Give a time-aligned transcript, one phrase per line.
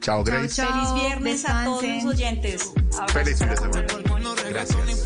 [0.00, 0.62] Chao, Grace.
[0.62, 2.72] Feliz viernes a todos los oyentes.
[3.12, 3.86] Feliz fin de semana.
[4.48, 5.04] Gracias.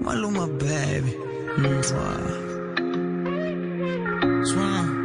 [0.00, 1.16] Maluma, baby.
[4.44, 4.96] Suena.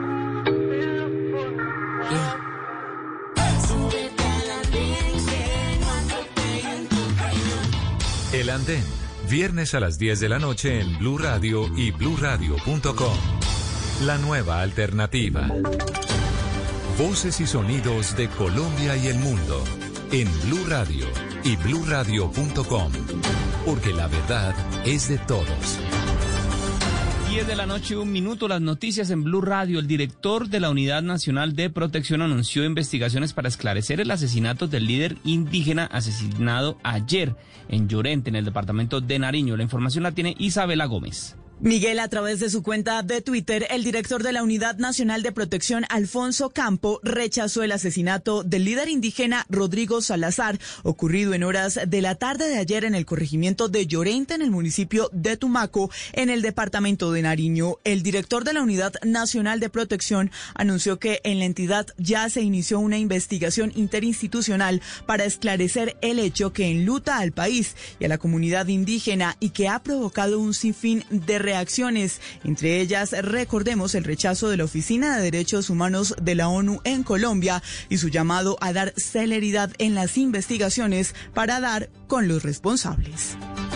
[8.34, 8.84] El Andén,
[9.30, 13.18] viernes a las 10 de la noche en Blue Radio y bluradio.com.
[14.02, 15.48] La nueva alternativa.
[17.02, 19.64] Voces y sonidos de Colombia y el mundo
[20.12, 21.08] en Blue Radio
[21.44, 22.92] y bluradio.com.
[23.66, 24.54] Porque la verdad
[24.86, 25.80] es de todos.
[27.32, 29.80] 10 de la noche, un minuto, las noticias en Blue Radio.
[29.80, 34.86] El director de la Unidad Nacional de Protección anunció investigaciones para esclarecer el asesinato del
[34.86, 37.36] líder indígena asesinado ayer
[37.68, 39.58] en Llorente, en el departamento de Nariño.
[39.58, 41.36] La información la tiene Isabela Gómez.
[41.64, 45.32] Miguel, a través de su cuenta de Twitter, el director de la Unidad Nacional de
[45.32, 52.02] Protección, Alfonso Campo, rechazó el asesinato del líder indígena Rodrigo Salazar, ocurrido en horas de
[52.02, 56.32] la tarde de ayer en el corregimiento de Llorente, en el municipio de Tumaco, en
[56.32, 57.76] el departamento de Nariño.
[57.84, 62.42] El director de la Unidad Nacional de Protección anunció que en la entidad ya se
[62.42, 68.18] inició una investigación interinstitucional para esclarecer el hecho que enluta al país y a la
[68.18, 74.50] comunidad indígena y que ha provocado un sinfín de reacciones, entre ellas, recordemos el rechazo
[74.50, 78.72] de la Oficina de Derechos Humanos de la ONU en Colombia y su llamado a
[78.72, 83.36] dar celeridad en las investigaciones para dar con los responsables.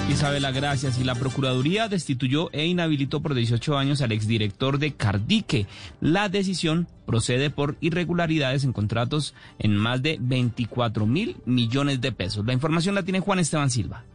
[0.09, 0.97] Isabela, gracias.
[0.99, 5.67] Y la Procuraduría destituyó e inhabilitó por 18 años al exdirector de Cardique.
[5.99, 12.45] La decisión procede por irregularidades en contratos en más de 24 mil millones de pesos.
[12.45, 14.05] La información la tiene Juan Esteban Silva.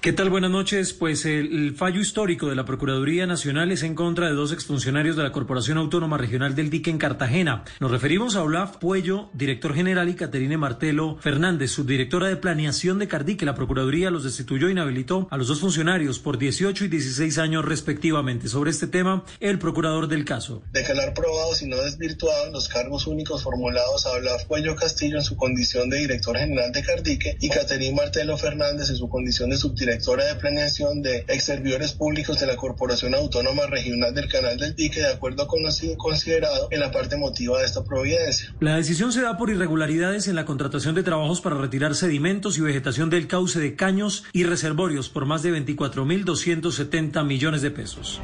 [0.00, 0.30] ¿Qué tal?
[0.30, 0.92] Buenas noches.
[0.92, 5.24] Pues el, fallo histórico de la Procuraduría Nacional es en contra de dos exfuncionarios de
[5.24, 7.64] la Corporación Autónoma Regional del Dique en Cartagena.
[7.80, 13.08] Nos referimos a Olaf Puello, director general, y Caterine Martelo Fernández, subdirectora de Planeación de
[13.08, 13.44] Cardique.
[13.44, 17.64] La Procuraduría los destituyó e inhabilitó a los dos funcionarios por 18 y 16 años
[17.64, 18.46] respectivamente.
[18.46, 20.62] Sobre este tema, el procurador del caso.
[20.70, 25.34] Declarar probados y no desvirtuados los cargos únicos formulados a Olaf Puello Castillo en su
[25.34, 29.87] condición de director general de Cardique y Caterine Martelo Fernández en su condición de subdirectora
[29.88, 34.76] directora de planeación de ex servidores públicos de la Corporación Autónoma Regional del Canal del
[34.76, 38.54] Dique, de acuerdo con lo considerado en la parte emotiva de esta providencia.
[38.60, 42.60] La decisión se da por irregularidades en la contratación de trabajos para retirar sedimentos y
[42.60, 48.20] vegetación del cauce de caños y reservorios por más de 24.270 millones de pesos.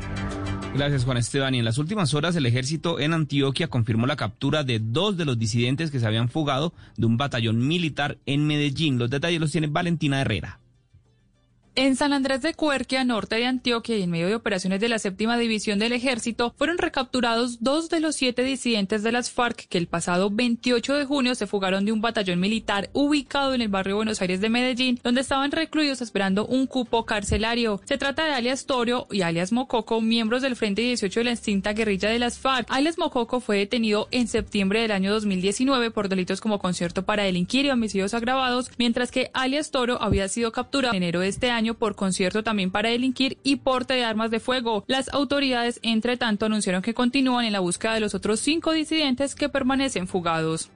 [0.75, 1.55] Gracias, Juan Esteban.
[1.55, 5.25] Y en las últimas horas, el ejército en Antioquia confirmó la captura de dos de
[5.25, 8.99] los disidentes que se habían fugado de un batallón militar en Medellín.
[8.99, 10.59] Los detalles los tiene Valentina Herrera.
[11.77, 15.01] En San Andrés de Cuerquia, norte de Antioquia, y en medio de operaciones de la
[15.01, 19.79] séptima división del ejército, fueron recapturados dos de los siete disidentes de las FARC que
[19.79, 23.97] el pasado 28 de junio se fugaron de un batallón militar ubicado en el barrio
[23.97, 27.81] Buenos Aires de Medellín, donde estaban recluidos esperando un cupo carcelario.
[27.87, 31.73] Se trata de alias Toro y alias Mococo, miembros del Frente 18 de la extinta
[31.73, 32.69] guerrilla de las FARC.
[32.71, 37.67] Alias Mococo fue detenido en septiembre del año 2019 por delitos como concierto para delinquir
[37.67, 41.64] y homicidios agravados, mientras que alias Toro había sido capturado en enero de este año
[41.73, 44.85] por concierto también para delinquir y porte de armas de fuego.
[44.87, 49.35] Las autoridades, entre tanto, anunciaron que continúan en la búsqueda de los otros cinco disidentes
[49.35, 50.69] que permanecen fugados.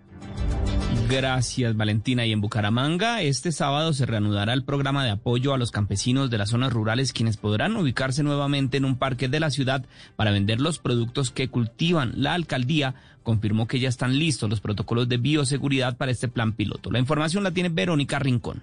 [1.10, 2.26] Gracias, Valentina.
[2.26, 6.36] Y en Bucaramanga, este sábado se reanudará el programa de apoyo a los campesinos de
[6.36, 10.60] las zonas rurales, quienes podrán ubicarse nuevamente en un parque de la ciudad para vender
[10.60, 12.12] los productos que cultivan.
[12.16, 16.90] La alcaldía confirmó que ya están listos los protocolos de bioseguridad para este plan piloto.
[16.90, 18.62] La información la tiene Verónica Rincón.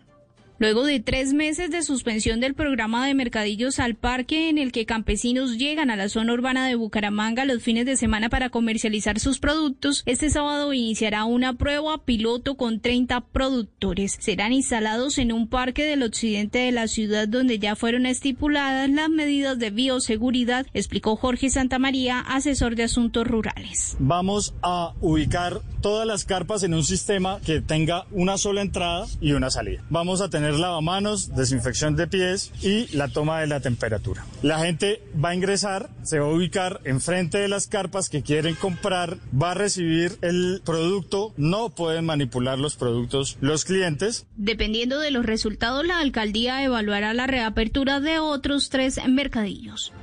[0.57, 4.85] Luego de tres meses de suspensión del programa de Mercadillos al Parque, en el que
[4.85, 9.39] campesinos llegan a la zona urbana de Bucaramanga los fines de semana para comercializar sus
[9.39, 14.15] productos, este sábado iniciará una prueba piloto con 30 productores.
[14.21, 19.09] Serán instalados en un parque del occidente de la ciudad donde ya fueron estipuladas las
[19.09, 23.97] medidas de bioseguridad, explicó Jorge Santamaría, asesor de asuntos rurales.
[23.99, 29.33] Vamos a ubicar todas las carpas en un sistema que tenga una sola entrada y
[29.33, 29.83] una salida.
[29.89, 34.25] Vamos a tener lavamanos, desinfección de pies y la toma de la temperatura.
[34.42, 38.56] La gente va a ingresar, se va a ubicar enfrente de las carpas que quieren
[38.56, 44.25] comprar, va a recibir el producto, no pueden manipular los productos los clientes.
[44.36, 49.94] Dependiendo de los resultados, la alcaldía evaluará la reapertura de otros tres mercadillos.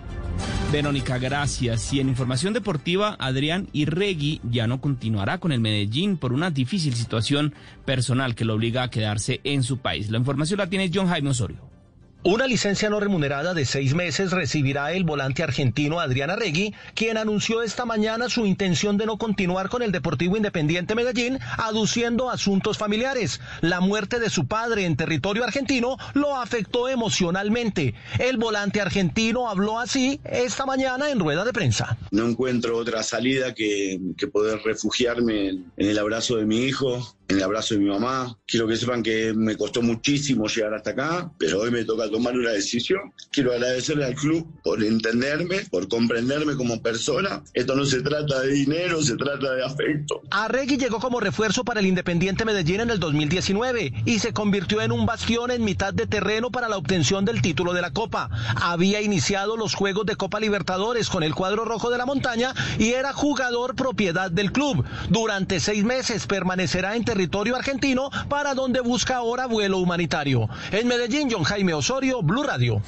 [0.73, 1.93] Verónica, gracias.
[1.93, 6.95] Y en información deportiva, Adrián Irregui ya no continuará con el Medellín por una difícil
[6.95, 10.11] situación personal que lo obliga a quedarse en su país.
[10.11, 11.72] La información la tiene John Jaime Osorio.
[12.25, 17.63] Una licencia no remunerada de seis meses recibirá el volante argentino Adriana Regui, quien anunció
[17.63, 23.41] esta mañana su intención de no continuar con el Deportivo Independiente Medellín, aduciendo asuntos familiares.
[23.61, 27.95] La muerte de su padre en territorio argentino lo afectó emocionalmente.
[28.21, 31.99] El volante argentino habló así esta mañana en rueda de prensa.
[32.13, 33.99] No encuentro otra salida que,
[34.33, 38.39] poder refugiarme en el abrazo de mi hijo, en el abrazo de mi mamá.
[38.47, 42.37] Quiero que sepan que me costó muchísimo llegar hasta acá, pero hoy me toca tomar
[42.37, 43.13] una decisión.
[43.31, 47.43] Quiero agradecerle al club por entenderme, por comprenderme como persona.
[47.55, 50.21] Esto no se trata de dinero, se trata de afecto.
[50.31, 54.93] Arregui llegó como refuerzo para el Independiente Medellín en el 2019 y se convirtió en
[54.93, 58.31] un bastión en mitad de terreno para la obtención del título de la Copa.
[58.61, 62.93] Había iniciado los Juegos de Copa Libertadores con el cuadro rojo de la montaña y
[62.93, 64.85] era jugador propiedad del club.
[65.09, 67.22] Durante seis meses permanecerá en territorio
[67.57, 70.49] argentino para donde busca ahora vuelo humanitario.
[70.71, 72.83] En Medellín, John Jaime Osorio, Blue Radio.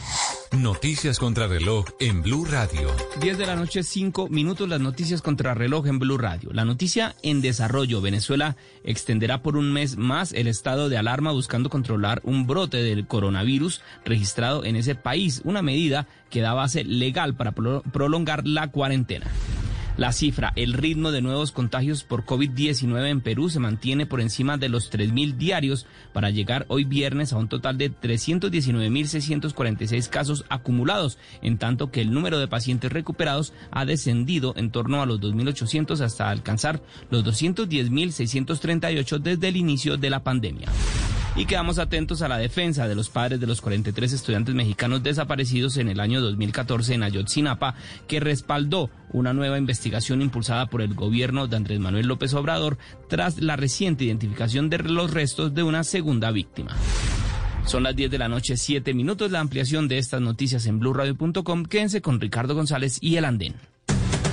[0.52, 2.90] Noticias contra reloj en Blue Radio.
[3.20, 6.50] 10 de la noche, 5 minutos, las noticias contra reloj en Blue Radio.
[6.52, 8.00] La noticia en desarrollo.
[8.00, 13.06] Venezuela extenderá por un mes más el estado de alarma buscando controlar un brote del
[13.06, 19.26] coronavirus registrado en ese país, una medida que da base legal para prolongar la cuarentena.
[19.96, 24.56] La cifra, el ritmo de nuevos contagios por COVID-19 en Perú se mantiene por encima
[24.56, 31.16] de los 3.000 diarios para llegar hoy viernes a un total de 319.646 casos acumulados,
[31.42, 36.00] en tanto que el número de pacientes recuperados ha descendido en torno a los 2.800
[36.00, 40.66] hasta alcanzar los 210.638 desde el inicio de la pandemia.
[41.36, 45.76] Y quedamos atentos a la defensa de los padres de los 43 estudiantes mexicanos desaparecidos
[45.78, 47.74] en el año 2014 en Ayotzinapa,
[48.06, 52.78] que respaldó una nueva investigación impulsada por el gobierno de Andrés Manuel López Obrador
[53.08, 56.76] tras la reciente identificación de los restos de una segunda víctima.
[57.66, 59.30] Son las 10 de la noche, 7 minutos.
[59.30, 61.64] La ampliación de estas noticias en blurradio.com.
[61.64, 63.54] Quédense con Ricardo González y el Andén.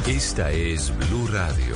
[0.07, 1.75] Esta es Blue Radio.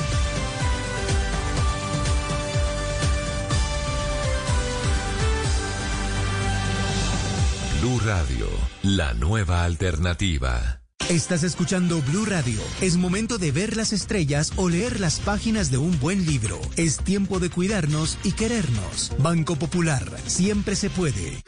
[8.83, 10.81] La nueva alternativa.
[11.07, 12.59] Estás escuchando Blue Radio.
[12.81, 16.59] Es momento de ver las estrellas o leer las páginas de un buen libro.
[16.75, 19.13] Es tiempo de cuidarnos y querernos.
[19.17, 21.41] Banco Popular, siempre se puede.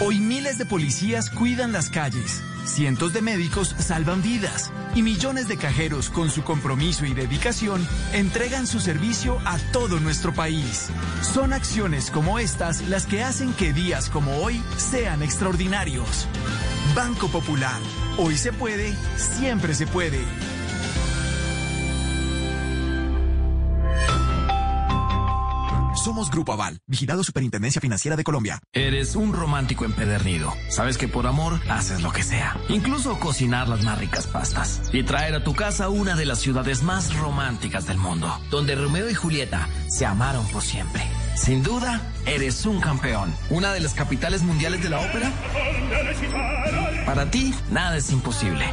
[0.00, 2.40] Hoy miles de policías cuidan las calles.
[2.64, 8.68] Cientos de médicos salvan vidas y millones de cajeros con su compromiso y dedicación entregan
[8.68, 10.88] su servicio a todo nuestro país.
[11.22, 16.28] Son acciones como estas las que hacen que días como hoy sean extraordinarios.
[16.94, 17.80] Banco Popular.
[18.18, 20.20] Hoy se puede, siempre se puede.
[26.08, 28.62] Somos Grupo Aval, vigilado Superintendencia Financiera de Colombia.
[28.72, 30.54] Eres un romántico empedernido.
[30.70, 32.56] Sabes que por amor haces lo que sea.
[32.70, 34.80] Incluso cocinar las más ricas pastas.
[34.90, 38.40] Y traer a tu casa una de las ciudades más románticas del mundo.
[38.50, 41.02] Donde Romeo y Julieta se amaron por siempre.
[41.36, 43.34] Sin duda, eres un campeón.
[43.50, 45.30] Una de las capitales mundiales de la ópera.
[47.04, 48.64] Para ti, nada es imposible.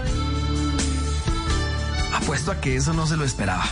[2.14, 3.66] Apuesto a que eso no se lo esperaba.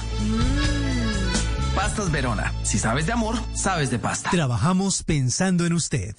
[1.75, 2.53] Pastas Verona.
[2.63, 4.30] Si sabes de amor, sabes de pasta.
[4.30, 6.15] Trabajamos pensando en usted.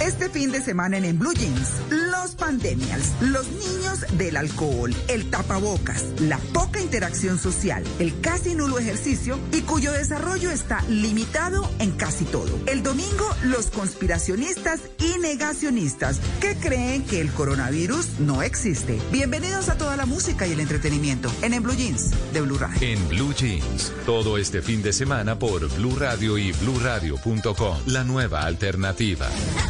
[0.00, 5.28] Este fin de semana en, en Blue Jeans, los pandemials, los niños del alcohol, el
[5.30, 11.92] tapabocas, la poca interacción social, el casi nulo ejercicio y cuyo desarrollo está limitado en
[11.92, 12.58] casi todo.
[12.66, 18.98] El domingo, los conspiracionistas y negacionistas que creen que el coronavirus no existe.
[19.10, 22.78] Bienvenidos a toda la música y el entretenimiento en, en Blue Jeans de Blue Radio.
[22.80, 28.42] En Blue Jeans, todo este fin de semana por Blue Radio y BlueRadio.com, la nueva
[28.42, 29.28] alternativa.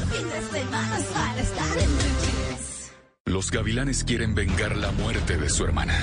[0.08, 2.07] Happiness semanas para estar en
[3.38, 5.96] Los gavilanes quieren vengar la muerte de su hermana.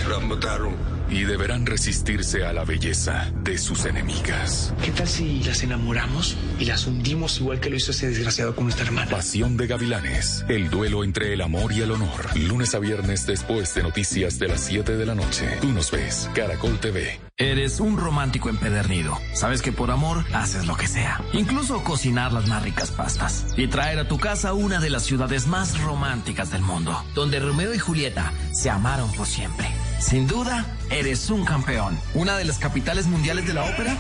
[1.10, 4.74] Y deberán resistirse a la belleza de sus enemigas.
[4.82, 8.64] ¿Qué tal si las enamoramos y las hundimos igual que lo hizo ese desgraciado con
[8.64, 9.12] nuestra hermana?
[9.12, 10.46] Pasión de gavilanes.
[10.48, 12.38] El duelo entre el amor y el honor.
[12.38, 15.58] Lunes a viernes después de noticias de las 7 de la noche.
[15.60, 16.30] Tú nos ves.
[16.34, 17.20] Caracol TV.
[17.38, 19.18] Eres un romántico empedernido.
[19.34, 21.22] Sabes que por amor haces lo que sea.
[21.34, 23.48] Incluso cocinar las más ricas pastas.
[23.58, 26.98] Y traer a tu casa una de las ciudades más románticas del mundo.
[27.14, 29.68] Donde Romeo y Julieta se amaron por siempre.
[30.00, 31.98] Sin duda, eres un campeón.
[32.14, 33.96] Una de las capitales mundiales de la ópera.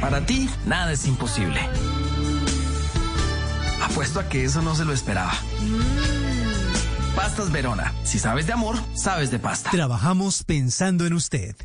[0.00, 1.60] Para ti, nada es imposible.
[3.82, 5.32] Apuesto a que eso no se lo esperaba.
[7.14, 7.92] Pastas Verona.
[8.04, 9.70] Si sabes de amor, sabes de pasta.
[9.70, 11.56] Trabajamos pensando en usted.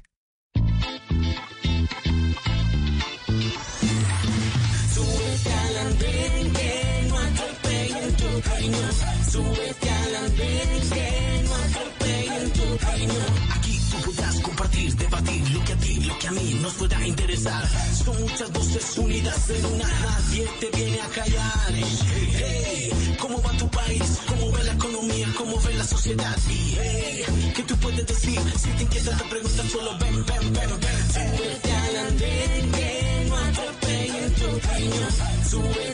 [9.31, 9.61] Súbete.
[9.61, 13.25] Súbete al andén que no atropellen tu cariño.
[13.55, 17.07] Aquí tú podrás compartir, debatir lo que a ti, lo que a mí nos pueda
[17.07, 17.63] interesar.
[18.03, 19.87] Son muchas voces unidas en una.
[19.87, 21.73] Nadie te viene a callar.
[21.73, 24.19] Hey, hey, ¿cómo va tu país?
[24.27, 25.27] ¿Cómo ve la economía?
[25.37, 26.37] ¿Cómo ve la sociedad?
[26.49, 28.39] Y hey, ¿qué tú puedes decir?
[28.57, 30.99] Si te inquieta, te preguntas, solo ven, ven, ven, ven.
[31.13, 35.07] Súbete al andén que no atropellen tu cariño.
[35.49, 35.90] Súbete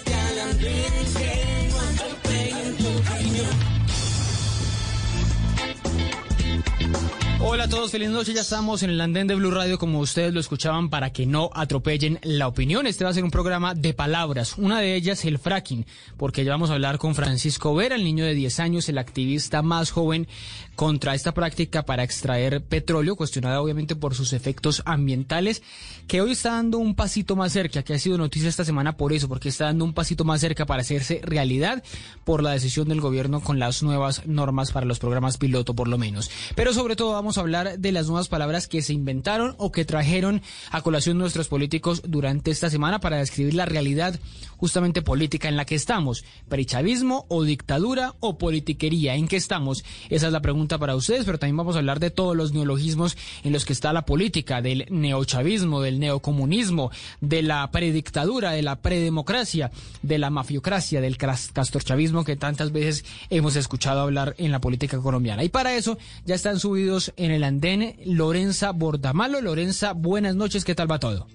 [7.68, 8.34] a todos, feliz noche.
[8.34, 11.50] Ya estamos en el andén de Blue Radio, como ustedes lo escuchaban, para que no
[11.54, 12.88] atropellen la opinión.
[12.88, 14.58] Este va a ser un programa de palabras.
[14.58, 18.24] Una de ellas, el fracking, porque ya vamos a hablar con Francisco Vera, el niño
[18.24, 20.30] de 10 años, el activista más joven
[20.78, 25.64] contra esta práctica para extraer petróleo, cuestionada obviamente por sus efectos ambientales,
[26.08, 29.12] que hoy está dando un pasito más cerca, que ha sido noticia esta semana por
[29.12, 31.84] eso, porque está dando un pasito más cerca para hacerse realidad
[32.26, 35.98] por la decisión del gobierno con las nuevas normas para los programas piloto, por lo
[35.98, 36.30] menos.
[36.54, 39.84] Pero sobre todo vamos a hablar de las nuevas palabras que se inventaron o que
[39.84, 44.20] trajeron a colación nuestros políticos durante esta semana para describir la realidad
[44.58, 46.24] justamente política en la que estamos.
[46.50, 49.16] ¿Perichavismo o dictadura o politiquería?
[49.16, 49.84] ¿En qué estamos?
[50.10, 53.18] Esa es la pregunta para ustedes, pero también vamos a hablar de todos los neologismos
[53.44, 58.82] en los que está la política, del neochavismo, del neocomunismo, de la predictadura, de la
[58.82, 59.72] predemocracia,
[60.02, 65.44] de la mafiocracia, del castorchavismo que tantas veces hemos escuchado hablar en la política colombiana.
[65.44, 69.40] Y para eso ya están subidos en el andén Lorenza Bordamalo.
[69.42, 71.28] Lorenza, buenas noches, ¿qué tal va todo?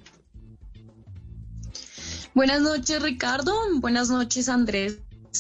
[2.35, 3.55] Buenas noches, Ricardo.
[3.81, 4.99] Buenas noches, Andrés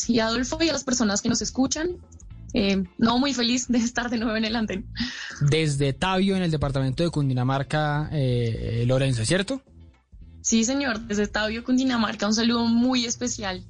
[0.08, 1.96] y Adolfo y a las personas que nos escuchan.
[2.54, 4.86] Eh, no, muy feliz de estar de nuevo en el andén.
[5.40, 9.62] Desde Tabio, en el departamento de Cundinamarca, eh, eh, Lorenza, ¿cierto?
[10.42, 13.64] Sí, señor, desde Tabio, Cundinamarca, un saludo muy especial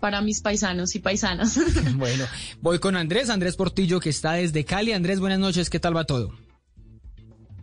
[0.00, 1.58] para mis paisanos y paisanas.
[1.96, 2.24] Bueno,
[2.60, 4.92] voy con Andrés, Andrés Portillo, que está desde Cali.
[4.92, 6.32] Andrés, buenas noches, ¿qué tal va todo?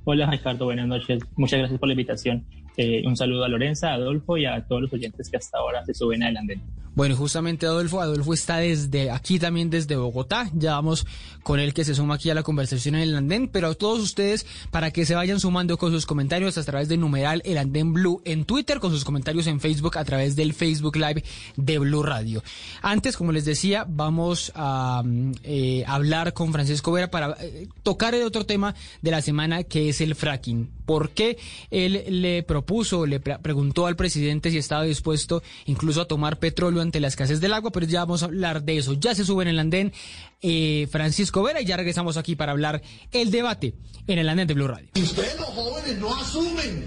[0.08, 1.24] Hola Ricardo, buenas noches.
[1.36, 2.46] Muchas gracias por la invitación.
[2.78, 5.84] Eh, un saludo a Lorenza, a Adolfo y a todos los oyentes que hasta ahora
[5.86, 6.62] se suben al andén.
[6.96, 11.06] Bueno, justamente Adolfo, Adolfo está desde aquí también desde Bogotá, ya vamos
[11.44, 14.00] con él que se suma aquí a la conversación en el andén, pero a todos
[14.00, 17.92] ustedes para que se vayan sumando con sus comentarios a través del numeral El Andén
[17.94, 21.24] Blue en Twitter, con sus comentarios en Facebook a través del Facebook Live
[21.58, 22.42] de Blue Radio.
[22.82, 28.16] Antes, como les decía, vamos a mm, eh, hablar con Francisco Vera para eh, tocar
[28.16, 30.70] el otro tema de la semana que es el fracking.
[30.86, 31.38] ¿Por qué
[31.72, 36.85] él le propuso, le pre- preguntó al presidente si estaba dispuesto incluso a tomar petróleo
[36.86, 37.72] ante la escasez del agua?
[37.72, 38.94] Pero ya vamos a hablar de eso.
[38.94, 39.94] Ya se sube en el andén
[40.42, 43.76] eh, Francisco Vera y ya regresamos aquí para hablar el debate
[44.08, 44.90] en el andén de Blue Radio.
[44.96, 46.86] Si ustedes los jóvenes no asumen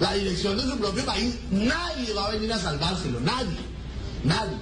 [0.00, 3.56] la dirección de su propio país, nadie va a venir a salvárselo, nadie,
[4.24, 4.56] nadie.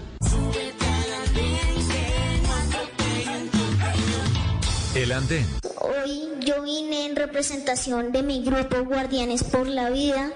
[4.94, 5.46] El andén.
[5.80, 10.32] Hoy yo vine en representación de mi grupo Guardianes por la Vida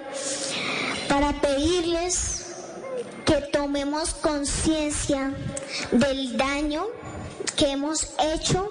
[1.09, 2.44] para pedirles
[3.25, 5.33] que tomemos conciencia
[5.91, 6.87] del daño
[7.57, 8.71] que hemos hecho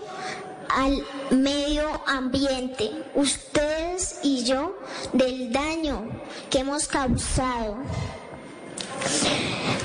[0.69, 4.77] al medio ambiente, ustedes y yo,
[5.13, 6.10] del daño
[6.50, 7.77] que hemos causado.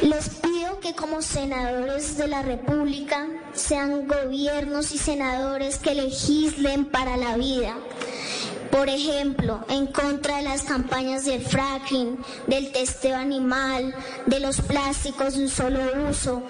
[0.03, 7.17] Les pido que como senadores de la República sean gobiernos y senadores que legislen para
[7.17, 7.77] la vida.
[8.71, 13.95] Por ejemplo, en contra de las campañas del fracking, del testeo animal,
[14.27, 16.43] de los plásticos de un solo uso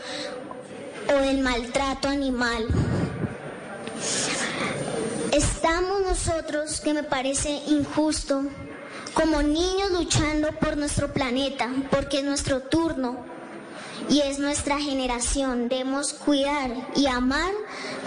[1.08, 2.66] o del maltrato animal.
[5.32, 8.42] Estamos nosotros, que me parece injusto,
[9.14, 13.26] como niños luchando por nuestro planeta, porque es nuestro turno.
[14.08, 15.68] y es nuestra generación.
[15.68, 17.50] Debemos cuidar y amar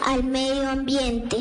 [0.06, 1.38] al medio ambiente.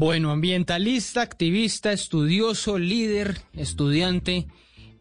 [0.00, 4.46] Bueno, ambientalista, activista, estudioso, líder, estudiante,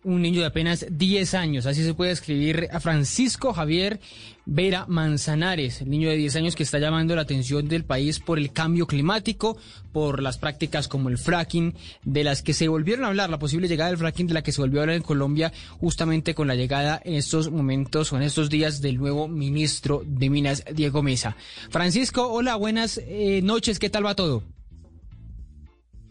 [0.03, 3.99] un niño de apenas 10 años, así se puede escribir a Francisco Javier
[4.47, 8.39] Vera Manzanares, el niño de 10 años que está llamando la atención del país por
[8.39, 9.55] el cambio climático,
[9.91, 13.67] por las prácticas como el fracking, de las que se volvieron a hablar, la posible
[13.67, 16.55] llegada del fracking, de la que se volvió a hablar en Colombia justamente con la
[16.55, 21.37] llegada en estos momentos o en estos días del nuevo ministro de Minas, Diego Mesa.
[21.69, 24.56] Francisco, hola, buenas eh, noches, ¿qué tal va todo?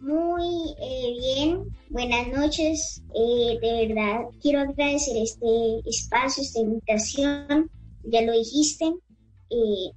[0.06, 3.02] Muy eh, bien, buenas noches.
[3.12, 7.68] Eh, de verdad, quiero agradecer este espacio, esta invitación.
[8.04, 8.84] Ya lo dijiste,
[9.50, 9.90] eh,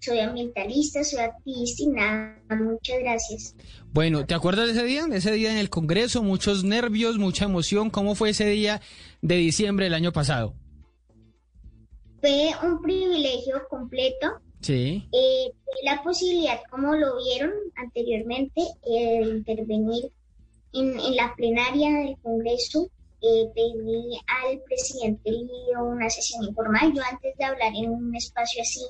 [0.00, 3.54] soy ambientalista, soy activista y nada, muchas gracias.
[3.92, 5.06] Bueno, ¿te acuerdas de ese día?
[5.12, 7.90] Ese día en el Congreso, muchos nervios, mucha emoción.
[7.90, 8.80] ¿Cómo fue ese día
[9.22, 10.56] de diciembre del año pasado?
[12.20, 15.06] Fue un privilegio completo Sí.
[15.12, 15.52] Eh,
[15.82, 20.10] la posibilidad, como lo vieron anteriormente, eh, de intervenir
[20.72, 22.88] en, en, la plenaria del Congreso.
[23.20, 25.30] Eh, pedí al presidente
[25.78, 26.94] una sesión informal.
[26.94, 28.80] Yo antes de hablar en un espacio así,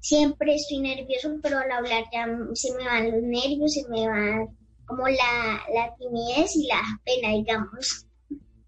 [0.00, 4.48] siempre estoy nervioso, pero al hablar ya se me van los nervios, se me va
[4.86, 8.06] como la, la timidez y la pena, digamos.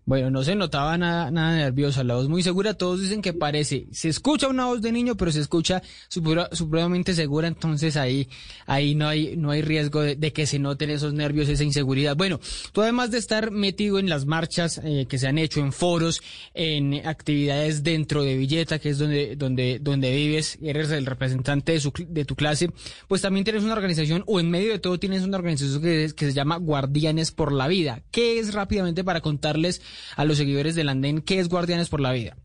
[0.06, 3.86] Bueno, no se notaba nada, nada nerviosa, la voz muy segura, todos dicen que parece,
[3.90, 8.28] se escucha una voz de niño, pero se escucha supremamente segura, entonces ahí,
[8.66, 12.16] ahí no hay, no hay riesgo de, que se noten esos nervios, esa inseguridad.
[12.16, 12.38] Bueno,
[12.72, 16.20] tú además de estar metido en las marchas eh, que se han hecho, en foros,
[16.52, 21.80] en actividades dentro de Villeta, que es donde, donde, donde vives, eres el representante de,
[21.80, 22.68] su, de tu clase,
[23.08, 26.26] pues también tienes una organización, o en medio de todo tienes una organización que, que
[26.26, 28.02] se llama Guardianes por la Vida.
[28.10, 29.80] ¿Qué es rápidamente para contarles
[30.16, 32.36] a los seguidores del andén, ¿qué es Guardianes por la Vida?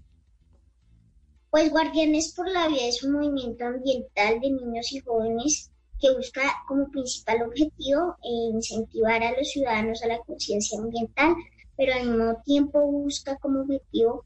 [1.52, 6.42] Pues Guardianes por la Vida es un movimiento ambiental de niños y jóvenes que busca
[6.68, 11.36] como principal objetivo eh, incentivar a los ciudadanos a la conciencia ambiental,
[11.76, 14.26] pero al mismo tiempo busca como objetivo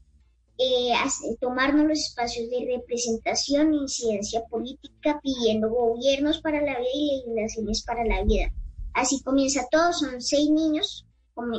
[0.56, 0.92] eh,
[1.40, 7.82] tomarnos los espacios de representación e incidencia política pidiendo gobiernos para la vida y legislaciones
[7.82, 8.52] para la vida.
[8.92, 11.04] Así comienza todo, son seis niños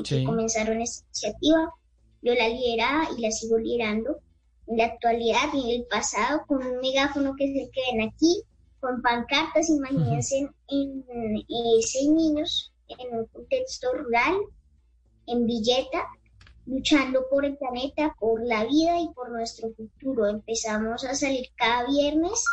[0.03, 1.73] que comenzaron esta iniciativa.
[2.21, 4.17] Yo la lideraba y la sigo liderando
[4.67, 8.09] en la actualidad y en el pasado con un megáfono que es el que ven
[8.09, 8.43] aquí,
[8.79, 11.05] con pancartas, imagínense, en,
[11.81, 14.35] seis niños en un contexto rural,
[15.27, 16.07] en Villeta,
[16.65, 20.27] luchando por el planeta, por la vida y por nuestro futuro.
[20.27, 22.43] Empezamos a salir cada viernes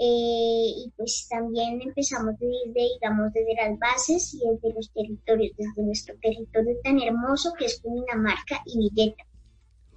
[0.00, 5.82] eh, y pues también empezamos desde, digamos, desde las bases y desde los territorios, desde
[5.82, 9.24] nuestro territorio tan hermoso que es Cundinamarca y Villeta.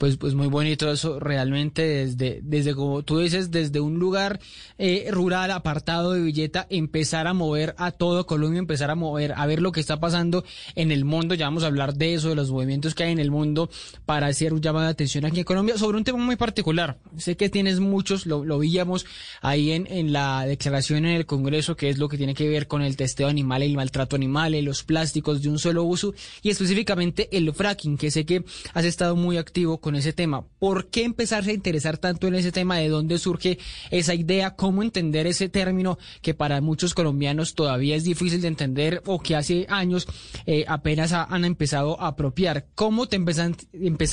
[0.01, 4.39] Pues, pues muy bonito eso, realmente desde, desde como tú dices, desde un lugar
[4.79, 9.45] eh, rural apartado de Villeta, empezar a mover a todo Colombia, empezar a mover, a
[9.45, 12.35] ver lo que está pasando en el mundo, ya vamos a hablar de eso, de
[12.35, 13.69] los movimientos que hay en el mundo
[14.07, 16.97] para hacer un llamado de atención aquí en Colombia sobre un tema muy particular.
[17.17, 19.05] Sé que tienes muchos, lo, lo veíamos
[19.43, 22.65] ahí en, en la declaración en el Congreso, que es lo que tiene que ver
[22.65, 27.29] con el testeo animal, el maltrato animal, los plásticos de un solo uso y específicamente
[27.37, 30.45] el fracking, que sé que has estado muy activo con ese tema.
[30.59, 32.77] ¿Por qué empezarse a interesar tanto en ese tema?
[32.77, 34.55] ¿De dónde surge esa idea?
[34.55, 39.35] ¿Cómo entender ese término que para muchos colombianos todavía es difícil de entender o que
[39.35, 40.07] hace años
[40.45, 42.67] eh, apenas ha, han empezado a apropiar?
[42.75, 43.67] ¿Cómo te empezaste,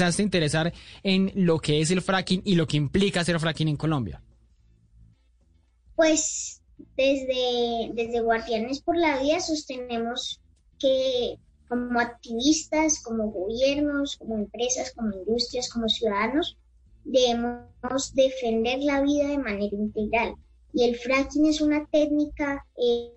[0.05, 3.77] a interesar en lo que es el fracking y lo que implica hacer fracking en
[3.77, 4.23] Colombia?
[5.95, 6.62] Pues
[6.97, 10.41] desde, desde Guardianes por la Vida sostenemos
[10.79, 16.57] que como activistas, como gobiernos, como empresas, como industrias, como ciudadanos,
[17.04, 20.35] debemos defender la vida de manera integral.
[20.72, 23.12] Y el fracking es una técnica eh,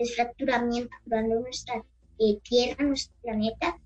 [0.00, 1.84] es fracturamiento de nuestra
[2.18, 3.76] eh, tierra, nuestro planeta,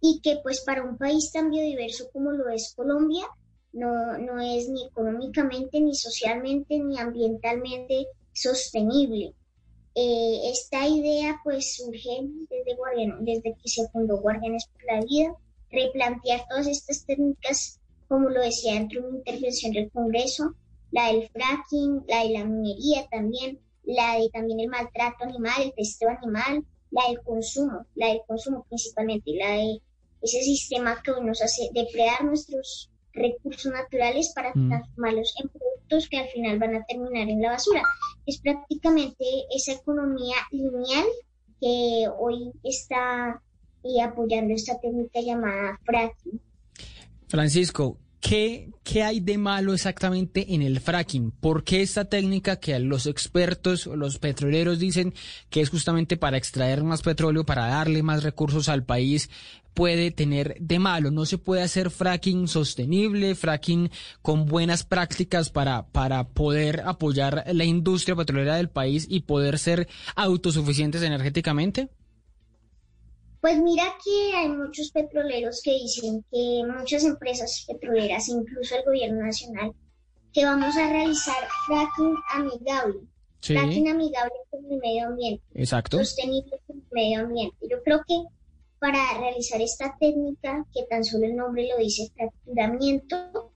[0.00, 3.26] y que pues para un país tan biodiverso como lo es Colombia,
[3.72, 9.34] no, no es ni económicamente, ni socialmente, ni ambientalmente sostenible.
[9.94, 15.36] Eh, esta idea pues surge desde, desde que se fundó Guardianes por la Vida,
[15.70, 20.54] replantear todas estas técnicas, como lo decía dentro de una intervención del Congreso,
[20.90, 25.74] la del fracking, la de la minería también, la de también el maltrato animal, el
[25.74, 29.80] testeo animal, la del consumo, la del consumo principalmente, la de
[30.20, 34.68] ese sistema que hoy nos hace depredar nuestros recursos naturales para mm.
[34.68, 37.82] transformarlos en productos que al final van a terminar en la basura.
[38.26, 41.06] Es prácticamente esa economía lineal
[41.60, 43.40] que hoy está
[43.84, 46.40] y apoyando esta técnica llamada fracking.
[47.28, 51.30] Francisco, ¿qué, ¿qué hay de malo exactamente en el fracking?
[51.30, 55.14] ¿Por qué esta técnica que los expertos, los petroleros dicen
[55.50, 59.30] que es justamente para extraer más petróleo, para darle más recursos al país,
[59.74, 61.10] puede tener de malo?
[61.10, 67.64] ¿No se puede hacer fracking sostenible, fracking con buenas prácticas para, para poder apoyar la
[67.64, 71.88] industria petrolera del país y poder ser autosuficientes energéticamente?
[73.40, 79.24] Pues mira que hay muchos petroleros que dicen que muchas empresas petroleras, incluso el gobierno
[79.24, 79.72] nacional,
[80.32, 83.00] que vamos a realizar fracking amigable.
[83.40, 83.54] Sí.
[83.54, 85.42] Fracking amigable con el medio ambiente.
[85.54, 85.98] Exacto.
[85.98, 87.56] Sostenible con el medio ambiente.
[87.68, 88.14] Yo creo que
[88.82, 93.52] para realizar esta técnica, que tan solo el nombre lo dice, fracturamiento,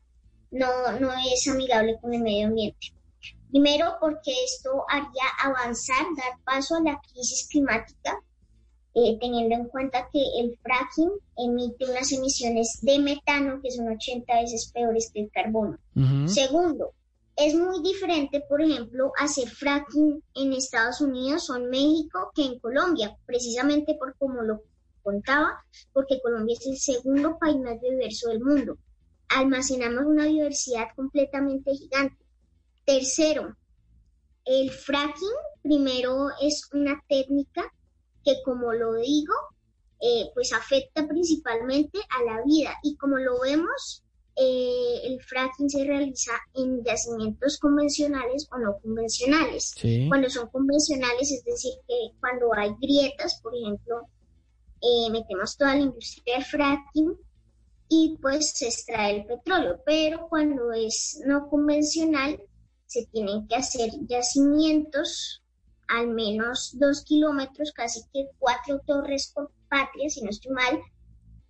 [0.52, 2.94] no, no es amigable con el medio ambiente.
[3.50, 8.22] Primero, porque esto haría avanzar, dar paso a la crisis climática,
[8.94, 14.32] eh, teniendo en cuenta que el fracking emite unas emisiones de metano que son 80
[14.42, 15.76] veces peores que el carbono.
[16.28, 16.92] Segundo,
[17.34, 22.60] es muy diferente, por ejemplo, hacer fracking en Estados Unidos o en México que en
[22.60, 24.62] Colombia, precisamente por como lo
[25.06, 28.76] contaba, porque Colombia es el segundo país más diverso del mundo.
[29.28, 32.24] Almacenamos una diversidad completamente gigante.
[32.84, 33.56] Tercero,
[34.44, 37.72] el fracking, primero, es una técnica
[38.24, 39.34] que, como lo digo,
[40.00, 42.74] eh, pues afecta principalmente a la vida.
[42.82, 44.04] Y como lo vemos,
[44.36, 49.72] eh, el fracking se realiza en yacimientos convencionales o no convencionales.
[49.76, 50.06] Sí.
[50.08, 54.08] Cuando son convencionales, es decir, que cuando hay grietas, por ejemplo,
[54.88, 57.12] eh, metemos toda la industria del fracking
[57.88, 59.80] y pues se extrae el petróleo.
[59.84, 62.40] Pero cuando es no convencional,
[62.86, 65.42] se tienen que hacer yacimientos
[65.88, 70.80] al menos dos kilómetros, casi que cuatro torres por patria, si no estoy mal,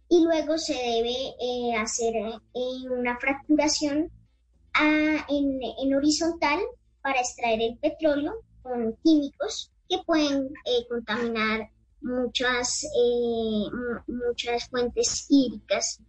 [0.09, 4.11] y luego se debe eh, hacer eh, una fracturación
[4.75, 6.61] a- en, en horizontal
[7.03, 11.71] para extraer el petróleo con químicos que pueden eh, contaminar
[12.07, 16.01] muchas, eh, mu- muchas fuentes hídricas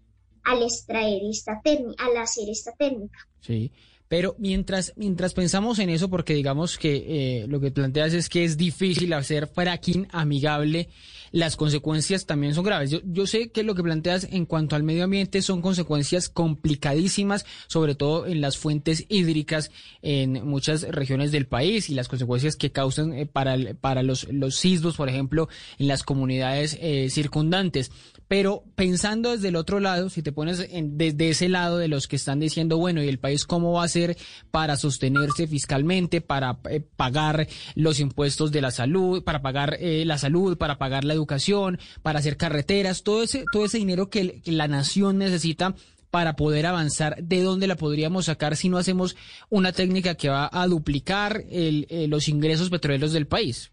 [0.44, 3.18] al extraer esta técnica, al hacer esta técnica.
[3.42, 3.72] Sí.
[4.10, 8.46] Pero mientras, mientras pensamos en eso, porque digamos que eh, lo que planteas es que
[8.46, 10.88] es difícil hacer fracking amigable,
[11.34, 12.89] las consecuencias también son graves.
[12.89, 17.46] Yo, yo sé que lo que planteas en cuanto al medio ambiente son consecuencias complicadísimas,
[17.67, 22.72] sobre todo en las fuentes hídricas en muchas regiones del país y las consecuencias que
[22.72, 27.91] causan eh, para, para los, los sismos, por ejemplo, en las comunidades eh, circundantes.
[28.30, 32.08] Pero pensando desde el otro lado, si te pones en- desde ese lado de los
[32.08, 34.18] que están diciendo, bueno, ¿y el país cómo va a hacer
[34.52, 40.18] para sostenerse fiscalmente, para eh, pagar los impuestos de la salud, para pagar eh, la
[40.18, 44.68] salud, para pagar la educación, para hacer carreteras, todo ese, todo ese dinero que, la
[44.68, 45.76] nación necesita
[46.12, 49.16] para poder avanzar, ¿de dónde la podríamos sacar si no hacemos
[49.50, 53.72] una técnica que va a duplicar el, eh, los ingresos petroleros del país?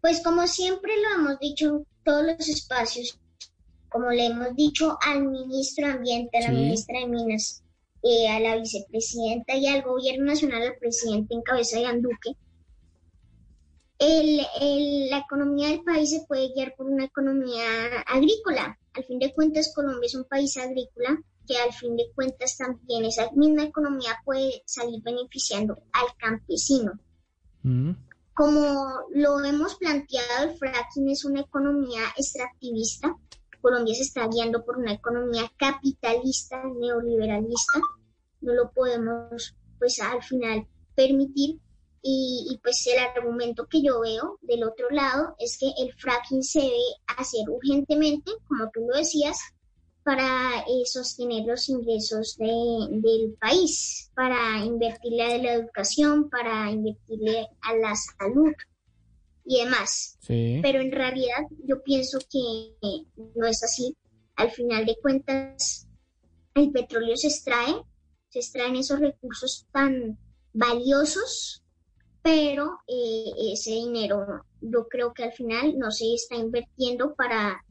[0.00, 3.18] Pues como siempre lo hemos dicho en todos los espacios,
[3.88, 6.54] como le hemos dicho al ministro de Ambiente, a la Sí.
[6.54, 7.61] ministra de Minas,
[8.02, 12.36] eh, a la vicepresidenta y al gobierno nacional, al presidente en cabeza de Anduque,
[13.98, 17.64] el- el- la economía del país se puede guiar por una economía
[18.06, 18.78] agrícola.
[18.94, 23.04] Al fin de cuentas, Colombia es un país agrícola que al fin de cuentas también
[23.04, 26.92] esa misma economía puede salir beneficiando al campesino.
[28.34, 28.76] Como
[29.14, 33.14] lo hemos planteado, el fracking es una economía extractivista.
[33.62, 37.80] Colombia se está guiando por una economía capitalista, neoliberalista.
[38.42, 41.58] No lo podemos, pues, al final permitir.
[42.04, 46.58] Y, pues el argumento que yo veo del otro lado es que el fracking se
[46.60, 46.82] debe
[47.16, 49.38] hacer urgentemente, como tú lo decías,
[50.02, 57.46] para eh, sostener los ingresos de- del país, para invertirle a la educación, para invertirle
[57.60, 58.52] a la salud
[59.44, 60.18] y demás.
[60.20, 60.60] Sí.
[60.62, 62.74] Pero en realidad yo pienso que
[63.34, 63.96] no es así.
[64.36, 65.86] Al final de cuentas,
[66.54, 67.74] el petróleo se extrae,
[68.30, 70.18] se extraen esos recursos tan
[70.52, 71.62] valiosos,
[72.22, 77.64] pero eh, ese dinero yo creo que al final no se está invirtiendo para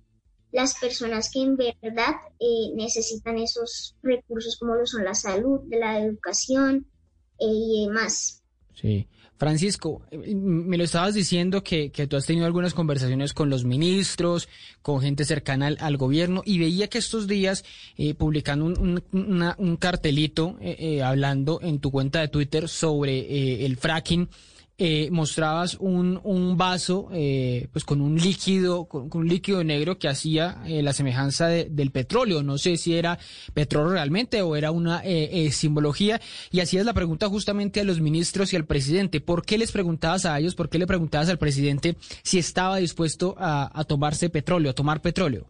[0.51, 5.99] las personas que en verdad eh, necesitan esos recursos como lo son la salud, la
[5.99, 6.88] educación
[7.39, 8.43] eh, y demás.
[8.73, 9.07] Sí.
[9.41, 13.65] Francisco, eh, me lo estabas diciendo que, que tú has tenido algunas conversaciones con los
[13.65, 14.47] ministros,
[14.84, 17.65] con gente cercana al, gobierno, y veía que estos días,
[17.97, 23.77] eh, publicando un, un- cartelito, eh, eh, hablando en tu cuenta de Twitter sobre el
[23.77, 24.30] fracking,
[24.83, 29.99] eh, mostrabas un, un vaso eh, pues con un líquido, con, con un líquido negro
[29.99, 32.41] que hacía eh, la semejanza de- del petróleo.
[32.41, 33.19] No sé si era
[33.53, 36.19] petróleo realmente o era una eh, eh, simbología.
[36.49, 39.21] Y hacías la pregunta justamente a los ministros y al presidente.
[39.21, 43.35] ¿Por qué les preguntabas a ellos, por qué le preguntabas al presidente si estaba dispuesto
[43.37, 45.45] a, a tomarse petróleo, a tomar petróleo?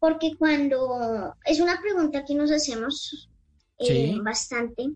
[0.00, 3.28] Porque cuando es una pregunta que nos hacemos
[3.78, 4.18] Sí.
[4.22, 4.90] bastante,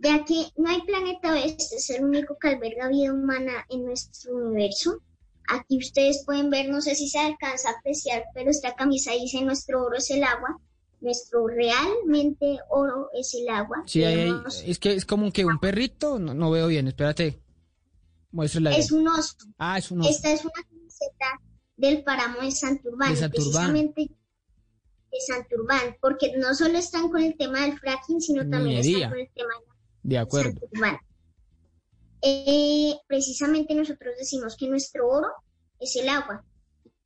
[0.00, 3.84] ya que no hay planeta B, este es el único que alberga vida humana en
[3.84, 5.00] nuestro universo.
[5.48, 9.40] Aquí ustedes pueden ver, no sé si se alcanza a apreciar, pero esta camisa dice
[9.42, 10.60] nuestro oro es el agua.
[11.00, 13.82] Nuestro realmente oro es el agua.
[13.86, 14.32] Sí, hay-
[14.66, 17.40] es que es como que un perrito, no, no veo bien, espérate.
[18.30, 19.36] Muéstrala es un oso.
[19.58, 20.10] Ah, es un oso.
[20.10, 21.40] Esta es una camiseta
[21.76, 23.72] del páramo de Santurbán, De Santurbán.
[23.72, 24.02] precisamente
[25.10, 28.96] de Santurbán, porque no solo están con el tema del fracking, sino también Minería.
[28.98, 29.77] están con el tema De.
[30.08, 30.98] De Santurbán.
[32.22, 35.28] Eh, precisamente nosotros decimos que nuestro oro
[35.78, 36.44] es el agua,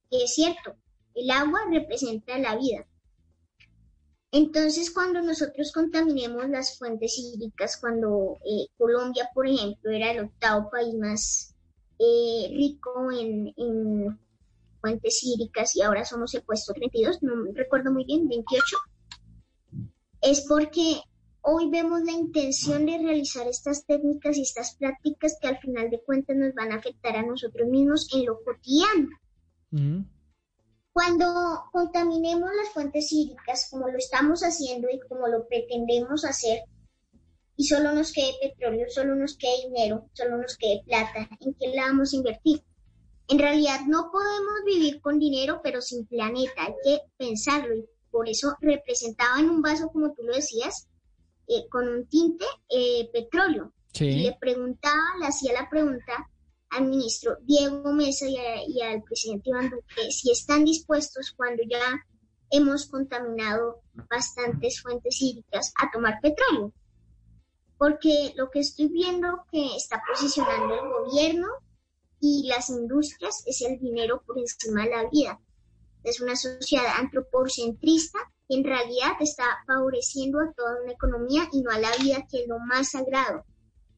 [0.09, 0.77] y es cierto,
[1.15, 2.87] el agua representa la vida.
[4.31, 10.71] Entonces, cuando nosotros contaminemos las fuentes hídricas, cuando eh, Colombia, por ejemplo, era el octavo
[10.71, 11.55] país más
[11.99, 14.19] eh, rico en, en
[14.81, 18.77] fuentes hídricas y ahora somos el puesto 32, no recuerdo muy bien, 28,
[20.23, 21.03] es porque
[21.43, 26.03] hoy vemos la intención de realizar estas técnicas y estas prácticas que al final de
[26.03, 29.09] cuentas nos van a afectar a nosotros mismos en lo cotidiano.
[30.93, 36.65] Cuando contaminemos las fuentes hídricas, como lo estamos haciendo y como lo pretendemos hacer,
[37.57, 41.69] y solo nos quede petróleo, solo nos quede dinero, solo nos quede plata, ¿en qué
[41.75, 42.63] la vamos a invertir?
[43.29, 48.29] En realidad no podemos vivir con dinero, pero sin planeta, hay que pensarlo y por
[48.29, 50.89] eso representaba en un vaso, como tú lo decías,
[51.49, 53.73] eh, con un tinte eh, petróleo.
[53.93, 54.07] Sí.
[54.07, 56.29] Y le preguntaba, le hacía la pregunta
[56.71, 61.63] al ministro Diego Mesa y, a- y al presidente Iván Duque si están dispuestos cuando
[61.69, 62.01] ya
[62.51, 66.73] hemos contaminado bastantes fuentes hídricas a tomar petróleo.
[67.79, 71.49] Porque lo que estoy viendo que está posicionando el gobierno
[72.21, 75.41] y las industrias es el dinero por encima de la vida.
[76.05, 78.19] Es una sociedad antropocentrista
[78.55, 82.49] en realidad está favoreciendo a toda una economía y no a la vida que es
[82.49, 83.45] lo más sagrado.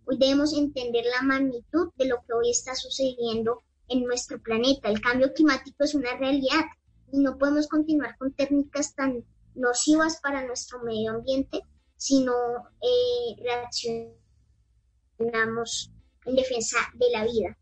[0.06, 4.88] Hoy debemos entender la magnitud de lo que hoy está sucediendo en nuestro planeta.
[4.88, 6.64] El cambio climático es una realidad
[7.10, 11.62] y no podemos continuar con técnicas tan nocivas para nuestro medio ambiente
[11.96, 12.34] si no
[12.82, 13.36] eh,
[15.18, 15.90] reaccionamos
[16.26, 17.56] en defensa de la vida.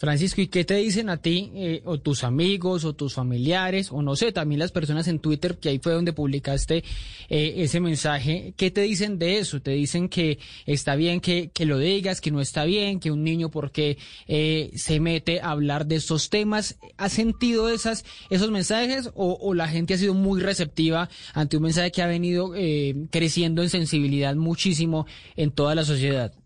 [0.00, 4.00] Francisco, ¿y qué te dicen a ti, eh, o tus amigos, o tus familiares, o
[4.00, 6.82] no sé, también las personas en Twitter, que ahí fue donde publicaste
[7.28, 8.54] eh, ese mensaje?
[8.56, 9.60] ¿Qué te dicen de eso?
[9.60, 13.22] ¿Te dicen que está bien que, que lo digas, que no está bien, que un
[13.22, 16.78] niño porque eh, se mete a hablar de estos temas?
[16.96, 21.64] ¿Has sentido esas, esos mensajes o, o la gente ha sido muy receptiva ante un
[21.64, 26.39] mensaje que ha venido eh, creciendo en sensibilidad muchísimo en toda la sociedad?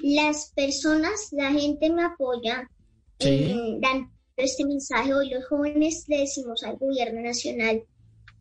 [0.00, 2.68] Las personas, la gente me apoya
[3.18, 3.50] Sí.
[3.50, 5.14] en dando este mensaje.
[5.14, 7.84] Hoy los jóvenes le decimos al gobierno nacional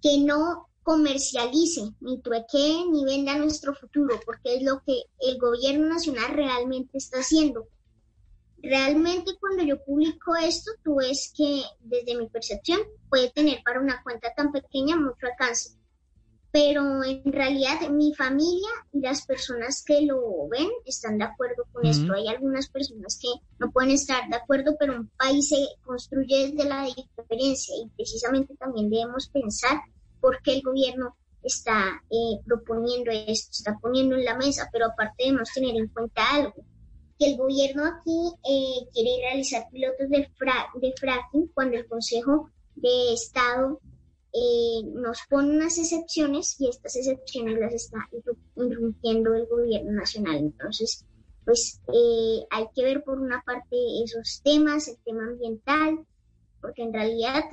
[0.02, 5.88] que no comercialice, ni trueque, ni venda nuestro futuro, porque es lo que el gobierno
[5.88, 7.68] nacional realmente está haciendo.
[8.64, 14.02] Realmente cuando yo publico esto, tú ves que desde mi percepción puede tener para una
[14.04, 15.76] cuenta tan pequeña mucho alcance.
[16.54, 21.86] Pero en realidad mi familia y las personas que lo ven están de acuerdo con
[21.86, 22.12] esto.
[22.14, 26.68] Hay algunas personas que no pueden estar de acuerdo, pero un país se construye desde
[26.68, 29.80] la diferencia y precisamente también debemos pensar
[30.20, 35.24] por qué el gobierno está eh, proponiendo esto, está poniendo en la mesa, pero aparte
[35.24, 36.66] debemos tener en cuenta algo,
[37.18, 42.50] que el gobierno aquí eh, quiere realizar pilotos de, fra- de fracking cuando el Consejo
[42.76, 43.80] de Estado
[44.34, 50.38] eh, nos pone unas excepciones y estas excepciones las está irru- irrumpiendo el gobierno nacional.
[50.38, 51.06] Entonces,
[51.46, 56.06] pues eh, hay que ver por una parte esos temas, el tema ambiental,
[56.62, 57.44] porque en realidad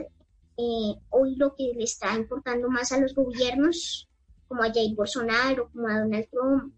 [0.56, 4.08] eh, hoy lo que le está importando más a los gobiernos,
[4.46, 6.74] como a Jair Bolsonaro, como a Donald Trump,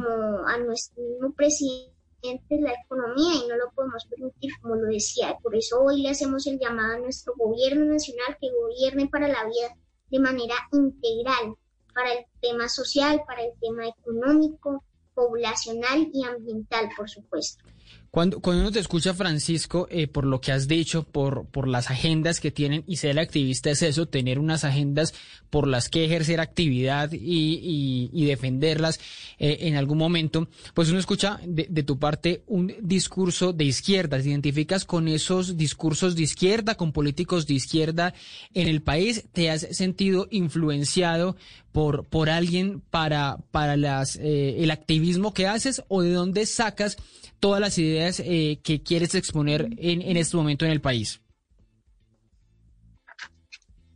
[0.00, 5.36] como a nuestro mismo presidente, la economía y no lo podemos permitir, como lo decía.
[5.42, 9.44] Por eso hoy le hacemos el llamado a nuestro gobierno nacional que gobierne para la
[9.44, 9.76] vida
[10.10, 11.54] de manera integral,
[11.94, 17.64] para el tema social, para el tema económico, poblacional y ambiental, por supuesto.
[18.10, 21.90] Cuando, cuando uno te escucha, Francisco, eh, por lo que has dicho, por, por las
[21.90, 25.12] agendas que tienen, y ser activista es eso, tener unas agendas
[25.50, 29.00] por las que ejercer actividad y, y, defenderlas
[29.38, 34.20] eh, en algún momento, pues uno escucha de, de, tu parte un discurso de izquierda.
[34.20, 38.14] ¿Te identificas con esos discursos de izquierda, con políticos de izquierda
[38.54, 39.24] en el país?
[39.32, 41.36] ¿Te has sentido influenciado
[41.72, 46.96] por, por alguien para, para las, eh, el activismo que haces o de dónde sacas
[47.40, 51.20] todas las ideas eh, que quieres exponer en, en este momento en el país?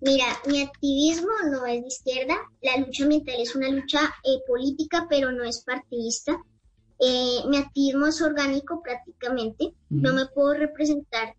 [0.05, 5.07] Mira, mi activismo no es de izquierda, la lucha ambiental es una lucha eh, política,
[5.09, 6.42] pero no es partidista.
[6.98, 10.02] Eh, mi activismo es orgánico prácticamente, uh -huh.
[10.02, 11.37] no me puedo representar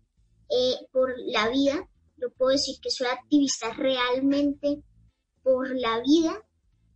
[0.48, 1.86] eh, por la vida,
[2.16, 4.82] yo puedo decir que soy activista realmente
[5.42, 6.32] por la vida,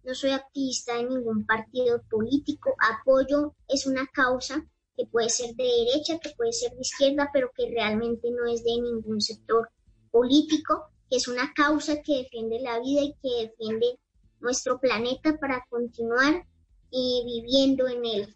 [0.05, 4.65] no soy activista de ningún partido político, apoyo es una causa
[4.99, 8.65] que puede ser de derecha, que puede ser de izquierda, pero que realmente no es
[8.65, 9.71] de ningún sector
[10.11, 13.97] político, que es una causa que defiende la vida y que defiende
[14.41, 16.45] nuestro planeta para continuar
[16.91, 18.35] eh, viviendo en él.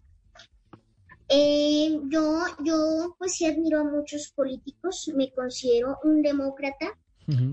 [1.29, 6.97] Eh, yo, yo pues sí admiro a muchos políticos, me considero un demócrata,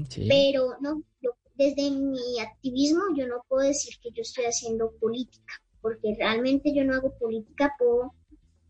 [0.09, 0.27] sí.
[0.27, 5.53] pero no, yo, desde mi activismo yo no puedo decir que yo estoy haciendo política,
[5.81, 8.13] porque realmente yo no hago política, puedo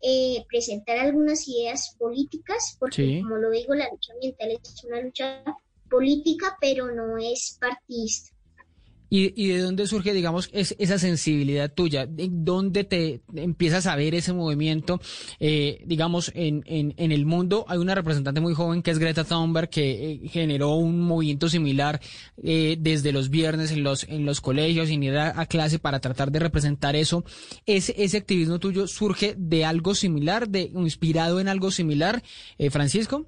[0.02, 3.22] eh, presentar algunas ideas políticas, porque sí.
[3.22, 5.44] como lo digo, la lucha ambiental es una lucha
[5.90, 8.36] política, pero no es partidista.
[9.10, 12.06] ¿Y, ¿Y, de dónde surge, digamos, es, esa sensibilidad tuya?
[12.06, 15.02] ¿De ¿Dónde te empiezas a ver ese movimiento?
[15.40, 19.24] Eh, digamos, en, en, en, el mundo hay una representante muy joven que es Greta
[19.24, 22.00] Thunberg, que eh, generó un movimiento similar
[22.44, 26.00] eh, desde los viernes en los, en los colegios, sin ir a, a, clase para
[26.00, 27.24] tratar de representar eso.
[27.66, 32.22] ¿Ese, ese activismo tuyo surge de algo similar, de inspirado en algo similar,
[32.58, 33.26] eh, Francisco?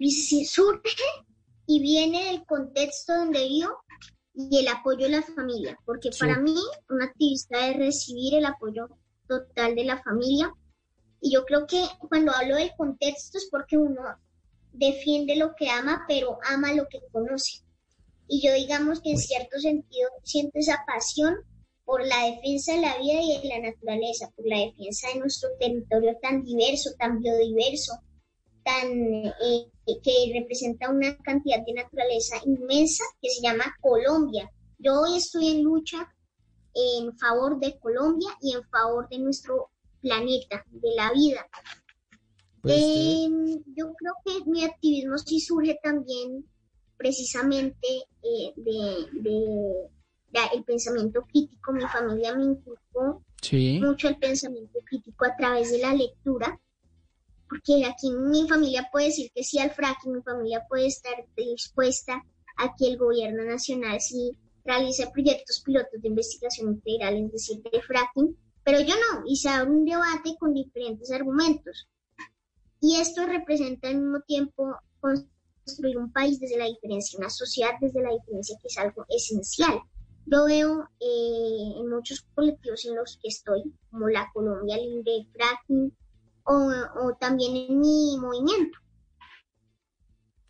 [0.00, 0.90] Sí, surge
[1.68, 3.68] y viene del contexto donde vivo
[4.34, 6.18] y el apoyo de la familia, porque sí.
[6.18, 6.56] para mí
[6.88, 8.88] un activista es recibir el apoyo
[9.28, 10.50] total de la familia
[11.20, 14.00] y yo creo que cuando hablo del contexto es porque uno
[14.72, 17.62] defiende lo que ama, pero ama lo que conoce.
[18.28, 21.36] Y yo digamos que en cierto sentido siento esa pasión
[21.84, 25.50] por la defensa de la vida y de la naturaleza, por la defensa de nuestro
[25.60, 27.92] territorio tan diverso, tan biodiverso,
[28.68, 28.92] tan
[29.24, 29.70] eh,
[30.04, 34.50] que representa una cantidad de naturaleza inmensa que se llama Colombia.
[34.78, 36.14] Yo hoy estoy en lucha
[36.74, 39.70] en favor de Colombia y en favor de nuestro
[40.02, 41.48] planeta, de la vida.
[42.60, 43.28] Pues eh,
[43.74, 46.44] yo creo que mi activismo sí surge también
[46.96, 47.88] precisamente
[48.22, 49.30] eh, de, de,
[50.32, 51.72] de, el pensamiento crítico.
[51.72, 53.80] Mi familia me inculcó sí.
[53.82, 56.60] mucho el pensamiento crítico a través de la lectura
[57.48, 62.22] porque aquí mi familia puede decir que sí al fracking, mi familia puede estar dispuesta
[62.56, 67.80] a que el gobierno nacional sí realice proyectos pilotos de investigación integral, es decir, de
[67.80, 71.88] fracking, pero yo no, y se abre un debate con diferentes argumentos.
[72.80, 78.02] Y esto representa al mismo tiempo construir un país desde la diferencia, una sociedad desde
[78.02, 79.80] la diferencia, que es algo esencial.
[80.26, 85.26] Yo veo eh, en muchos colectivos en los que estoy, como la Colombia Libre de
[85.32, 85.96] Fracking,
[86.48, 88.78] o, o también en mi movimiento.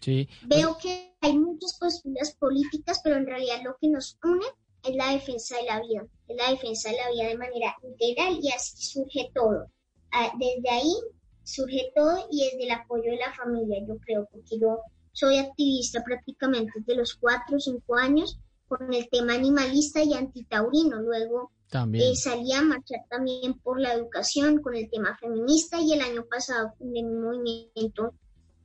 [0.01, 0.29] Sí.
[0.47, 4.47] Veo que hay muchas posturas políticas, pero en realidad lo que nos une
[4.85, 8.39] es la defensa de la vida, es la defensa de la vida de manera integral
[8.41, 9.67] y así surge todo.
[10.13, 10.95] Ah, desde ahí
[11.43, 14.79] surge todo y desde el apoyo de la familia, yo creo, porque yo
[15.13, 21.03] soy activista prácticamente desde los cuatro o cinco años con el tema animalista y antitaurino.
[21.03, 22.13] Luego también.
[22.13, 26.25] Eh, salí a marchar también por la educación con el tema feminista y el año
[26.27, 28.15] pasado fundé mi movimiento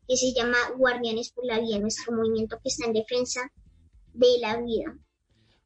[0.08, 3.42] que se llama Guardianes por la Vida, nuestro movimiento que está en defensa
[4.14, 4.98] de la vida.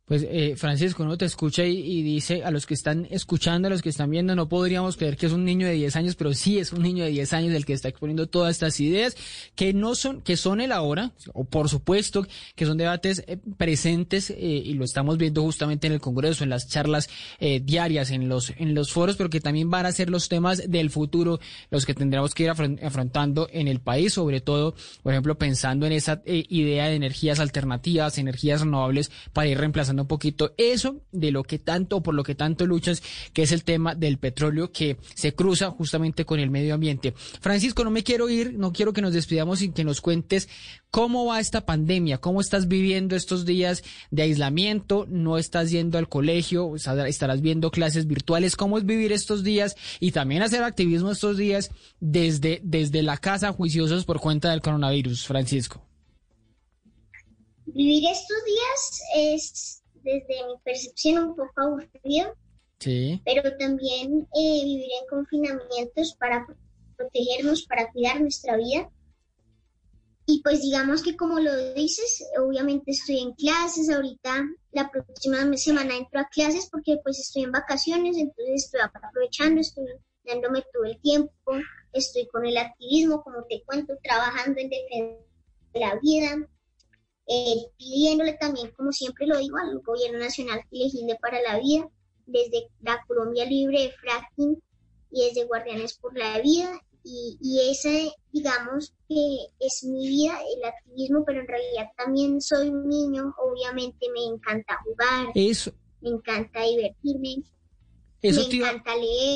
[0.07, 3.81] Pues eh, Francisco, uno te escucha y, dice a los que están escuchando, a los
[3.81, 6.59] que están viendo, no podríamos creer que es un niño de 10 años, pero sí
[6.59, 9.17] es un niño de 10 años el que está exponiendo todas estas ideas
[9.53, 14.29] que no son, que son el ahora, o por supuesto que son debates eh, presentes
[14.29, 18.29] eh, y lo estamos viendo justamente en el Congreso, en las charlas eh, diarias, en
[18.29, 21.85] los, en los foros, pero que también van a ser los temas del futuro, los
[21.85, 26.21] que tendremos que ir afrontando en el país, sobre todo, por ejemplo, pensando en esa
[26.25, 31.59] idea de energías alternativas, energías renovables para ir reemplazando un poquito eso de lo que
[31.59, 33.01] tanto, por lo que tanto luchas,
[33.33, 37.13] que es el tema del petróleo que se cruza justamente con el medio ambiente.
[37.41, 40.49] Francisco, no me quiero ir, no quiero que nos despidamos sin que nos cuentes
[40.91, 46.09] cómo va esta pandemia, cómo estás viviendo estos días de aislamiento, no estás yendo al
[46.09, 51.37] colegio, estarás viendo clases virtuales, cómo es vivir estos días y también hacer activismo estos
[51.37, 55.83] días desde, desde la casa juiciosos por cuenta del coronavirus, Francisco.
[57.65, 62.33] Vivir estos días es, desde mi percepción, un poco aburrido,
[62.79, 63.21] sí.
[63.25, 66.47] pero también eh, vivir en confinamientos para
[66.95, 68.89] protegernos, para cuidar nuestra vida.
[70.25, 75.95] Y pues digamos que como lo dices, obviamente estoy en clases, ahorita la próxima semana
[75.95, 79.85] entro a clases porque pues estoy en vacaciones, entonces estoy aprovechando, estoy
[80.25, 81.31] dándome todo el tiempo,
[81.93, 85.23] estoy con el activismo, como te cuento, trabajando en defensa
[85.73, 86.49] de la vida,
[87.27, 91.89] eh, pidiéndole también, como siempre lo digo, al gobierno nacional que para la vida,
[92.25, 94.61] desde la Colombia Libre de Fracking
[95.11, 96.81] y desde Guardianes por la Vida.
[97.03, 102.69] Y, y ese, digamos, que es mi vida, el activismo, pero en realidad también soy
[102.69, 105.71] un niño, obviamente me encanta jugar, Eso.
[106.01, 107.43] me encanta divertirme.
[108.21, 108.71] Eso te, iba,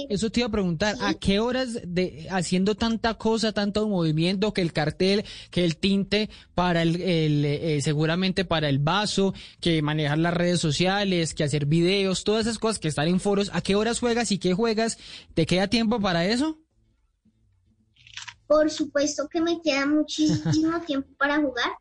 [0.10, 4.62] eso te iba a preguntar, ¿a qué horas de haciendo tanta cosa, tanto movimiento, que
[4.62, 10.18] el cartel, que el tinte para el, el eh, seguramente para el vaso, que manejar
[10.18, 13.76] las redes sociales, que hacer videos, todas esas cosas que están en foros, ¿a qué
[13.76, 14.98] horas juegas y qué juegas?
[15.36, 16.58] ¿Te queda tiempo para eso?
[18.48, 21.72] Por supuesto que me queda muchísimo tiempo para jugar.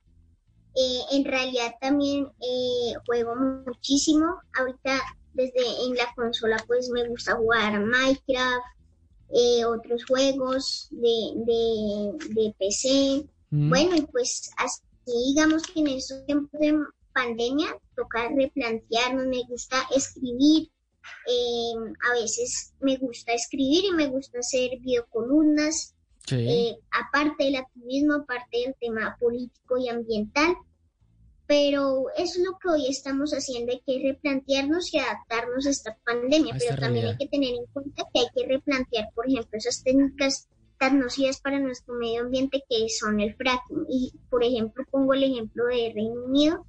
[0.76, 3.34] Eh, en realidad también eh, juego
[3.66, 4.26] muchísimo.
[4.56, 5.00] Ahorita
[5.34, 8.64] desde en la consola pues me gusta jugar Minecraft,
[9.32, 13.26] eh, otros juegos de, de, de PC.
[13.50, 13.68] Mm.
[13.68, 16.78] Bueno, y pues así digamos que en estos tiempos de
[17.12, 20.70] pandemia toca replantearnos, me gusta escribir,
[21.26, 21.72] eh,
[22.08, 25.94] a veces me gusta escribir y me gusta hacer videocolumnas,
[26.32, 30.54] eh, aparte del activismo, aparte del tema político y ambiental.
[31.50, 35.98] Pero eso es lo que hoy estamos haciendo, hay que replantearnos y adaptarnos a esta
[36.04, 39.28] pandemia, A esta pero también hay que tener en cuenta que hay que replantear, por
[39.28, 40.48] ejemplo, esas técnicas
[40.78, 43.84] tan nocivas para nuestro medio ambiente que son el fracking.
[43.88, 46.64] Y, por ejemplo, pongo el ejemplo de Reino Unido,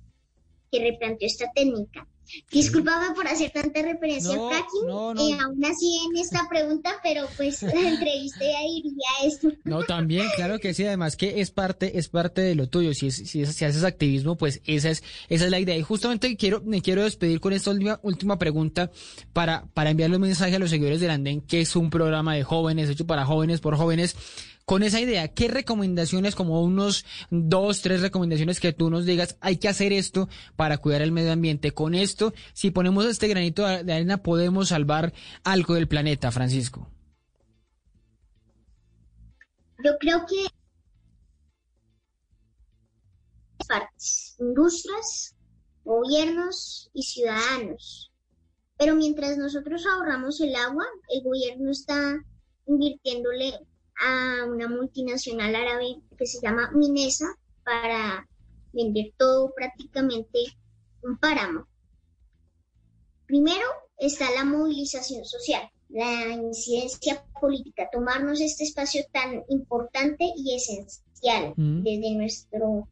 [0.72, 2.08] que replanteó esta técnica.
[2.52, 5.22] Discúlpame por hacer tanta referencia No, fracking, no, no.
[5.30, 9.50] eh, aún así en esta pregunta, pero pues la entrevista ya iría a esto.
[9.66, 12.94] No, también, claro que sí, además que es parte, es parte de lo tuyo.
[12.94, 15.76] Si, es- si, es- si haces activismo, pues esa es, esa es la idea.
[15.78, 18.92] Y justamente quiero, me quiero despedir con esta última, última pregunta
[19.34, 22.44] para, para enviarle un mensaje a los seguidores del Andén, que es un programa de
[22.44, 24.16] jóvenes, hecho para jóvenes, por jóvenes.
[24.72, 29.58] Con esa idea, ¿qué recomendaciones, como unos dos, tres recomendaciones que tú nos digas, hay
[29.58, 31.74] que hacer esto para cuidar el medio ambiente?
[31.74, 35.12] Con esto, si ponemos este granito de arena, podemos salvar
[35.44, 36.90] algo del planeta, Francisco.
[39.84, 40.48] Yo creo que
[43.68, 45.36] partes, industrias,
[45.84, 48.14] gobiernos y ciudadanos.
[48.78, 52.24] Pero mientras nosotros ahorramos el agua, el gobierno está
[52.68, 53.60] invirtiéndole
[54.02, 57.26] a una multinacional árabe que se llama Minesa
[57.64, 58.28] para
[58.74, 60.40] vender todo prácticamente
[61.04, 61.68] un páramo.
[63.26, 63.66] Primero
[63.98, 71.02] está la movilización social, la incidencia política, tomarnos este espacio tan importante y esencial
[71.56, 71.84] Mm.
[71.84, 72.88] desde nuestro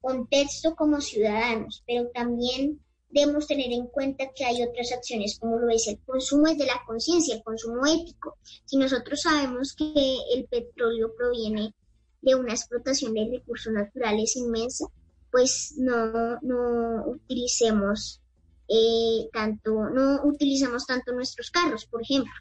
[0.00, 2.80] contexto como ciudadanos, pero también
[3.20, 6.80] debemos tener en cuenta que hay otras acciones, como lo es el consumo desde la
[6.86, 8.36] conciencia, el consumo ético.
[8.64, 9.92] Si nosotros sabemos que
[10.34, 11.74] el petróleo proviene
[12.22, 14.86] de una explotación de recursos naturales inmensa,
[15.30, 18.20] pues no, no utilicemos
[18.68, 22.32] eh, tanto, no utilicemos tanto nuestros carros, por ejemplo.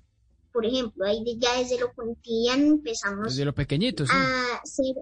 [0.51, 4.11] Por ejemplo, ahí de- ya desde lo cotidiano empezamos Desde lo pequeñito, sí.
[4.15, 4.95] a ser,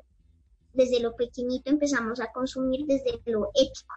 [0.74, 3.94] desde lo pequeñito empezamos a consumir desde lo ético,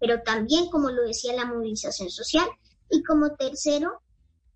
[0.00, 2.46] pero también, como lo decía, la movilización social.
[2.90, 4.00] Y como tercero,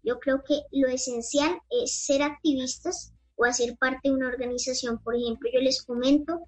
[0.03, 4.99] yo creo que lo esencial es ser activistas o hacer parte de una organización.
[5.03, 6.41] Por ejemplo, yo les comento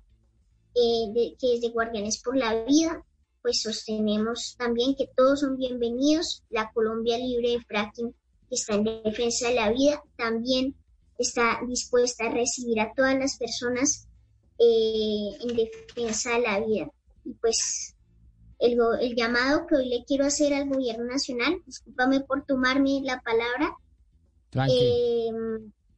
[0.77, 3.05] eh, de- que desde Guardianes por la Vida,
[3.43, 6.43] pues sostenemos también que todos son bienvenidos.
[6.51, 8.13] La Colombia Libre de Fracking,
[8.49, 10.75] que está en defensa de la vida, también
[11.19, 14.09] está dispuesta a recibir a todas las personas
[14.59, 16.91] eh, en defensa de la vida.
[17.25, 17.94] Y pues
[18.59, 23.21] el, el llamado que hoy le quiero hacer al gobierno nacional, discúlpame por tomarme la
[23.21, 23.77] palabra,
[24.71, 25.31] eh,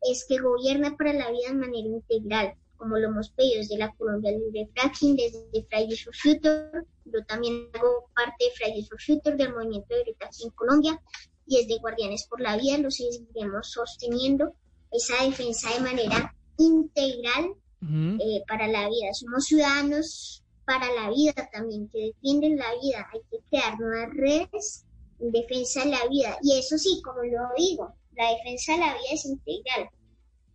[0.03, 3.93] es que gobierna para la vida de manera integral, como lo hemos pedido desde la
[3.95, 9.37] Colombia Libre Fracking, desde Fridays for Future, yo también hago parte de Fridays for Future,
[9.37, 11.01] del movimiento de aquí en Colombia,
[11.47, 14.55] y es de Guardianes por la Vida, lo seguiremos sosteniendo,
[14.91, 19.13] esa defensa de manera integral eh, para la vida.
[19.13, 23.09] Somos ciudadanos para la vida también, que defienden la vida.
[23.12, 24.85] Hay que crear nuevas redes
[25.21, 26.37] en defensa de la vida.
[26.43, 29.89] Y eso sí, como lo digo, la defensa de la vida es integral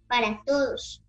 [0.08, 1.02] para todos,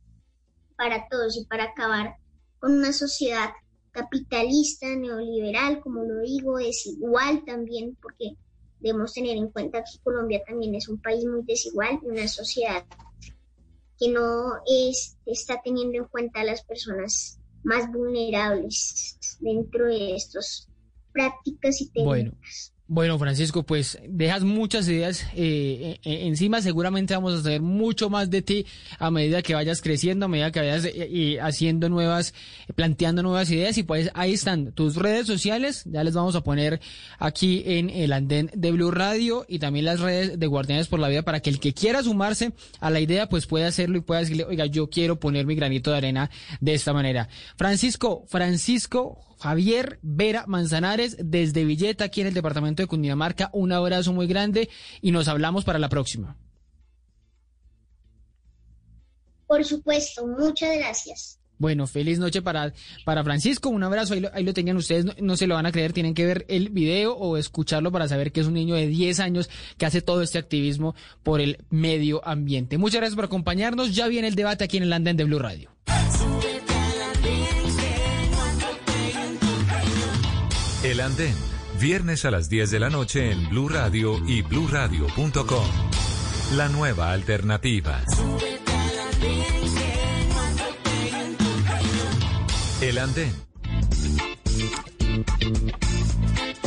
[0.77, 2.17] para todos y para acabar
[2.61, 3.51] con una sociedad
[3.91, 8.37] capitalista, neoliberal, como lo digo, desigual también, porque
[8.79, 12.85] debemos tener en cuenta que Colombia también es un país muy desigual y una sociedad
[13.99, 20.69] que no es, está teniendo en cuenta a las personas más vulnerables dentro de estas
[21.13, 22.75] prácticas y técnicas.
[23.19, 26.61] Francisco, pues dejas muchas ideas eh, eh, encima.
[26.61, 28.67] Seguramente vamos a saber mucho más de ti
[28.99, 32.35] a medida que vayas creciendo, a medida que vayas eh, haciendo nuevas,
[32.75, 33.79] planteando nuevas ideas.
[33.79, 35.85] Y pues ahí están tus redes sociales.
[35.87, 36.81] Ya les vamos a poner
[37.19, 41.09] aquí en el andén de Blue Radio y también las redes de Guardianes por la
[41.09, 44.21] Vida para que el que quiera sumarse a la idea, pues pueda hacerlo y pueda
[44.21, 46.31] decirle, oiga, yo quiero poner mi granito de arena
[46.61, 47.29] de esta manera.
[47.57, 53.51] Francisco, Francisco Javier Vera Manzanares desde Villeta, aquí en el departamento de Cundinamarca.
[53.53, 54.71] Un abrazo muy grande
[55.01, 56.37] y nos hablamos para la próxima.
[59.49, 61.41] Por supuesto, muchas gracias.
[61.59, 62.73] Bueno, feliz noche para,
[63.05, 63.69] para Francisco.
[63.69, 64.15] Un abrazo.
[64.15, 65.05] Ahí lo, ahí lo tenían ustedes.
[65.05, 65.93] No, no, se lo van a creer.
[65.93, 69.19] Tienen que ver el video o escucharlo para saber que es un niño de 10
[69.21, 72.79] años que hace todo este activismo por el medio ambiente.
[72.79, 73.95] Muchas gracias por acompañarnos.
[73.95, 75.73] Ya viene el debate aquí en el Andén de Blue Radio.
[80.93, 81.35] El Andén,
[81.81, 85.65] viernes a las 10 de la noche en Blue Radio y bluradio.com.
[86.55, 87.99] La nueva alternativa.
[92.83, 93.33] El Andén.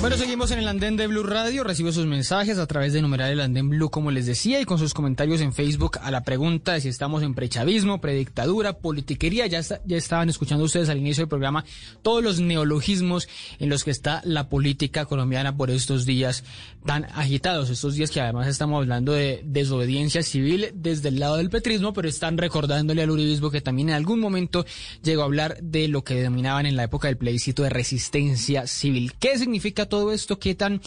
[0.06, 1.64] Bueno, seguimos en el andén de Blue Radio.
[1.64, 4.78] Recibo sus mensajes a través de numerar el andén Blue, como les decía, y con
[4.78, 9.48] sus comentarios en Facebook a la pregunta de si estamos en prechavismo, predictadura, politiquería.
[9.48, 11.66] Ya, ya estaban escuchando ustedes al inicio del programa
[12.04, 13.28] todos los neologismos
[13.58, 16.44] en los que está la política colombiana por estos días
[16.86, 17.72] tan agitados.
[17.72, 22.08] Estos días que además estamos hablando de desobediencia civil desde el lado del petrismo, pero
[22.08, 24.68] están recordándole al uribismo que también en algún momento
[25.02, 29.14] llegó a hablar de lo que denominaban en la época del plebiscito de resistencia civil.
[29.18, 30.40] ¿Qué significa todo esto?
[30.40, 30.82] ¿Qué tan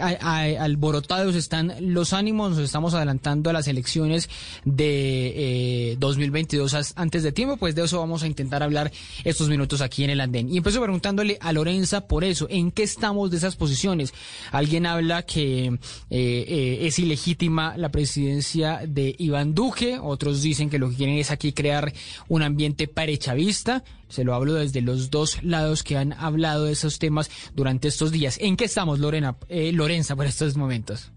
[0.00, 2.50] alborotados están los ánimos?
[2.50, 4.28] Nos estamos adelantando a las elecciones
[4.64, 8.92] de eh, 2022 antes de tiempo, pues de eso vamos a intentar hablar
[9.24, 10.52] estos minutos aquí en el andén.
[10.52, 14.12] Y empiezo preguntándole a Lorenza por eso, ¿en qué estamos de esas posiciones?
[14.52, 15.78] Alguien habla que eh,
[16.10, 21.30] eh, es ilegítima la presidencia de Iván Duque, otros dicen que lo que quieren es
[21.30, 21.92] aquí crear
[22.28, 23.84] un ambiente parechavista.
[24.08, 28.12] Se lo hablo desde los dos lados que han hablado de esos temas durante estos
[28.12, 28.38] días.
[28.40, 31.12] ¿En qué estamos, Lorena, eh, Lorenza, por estos momentos?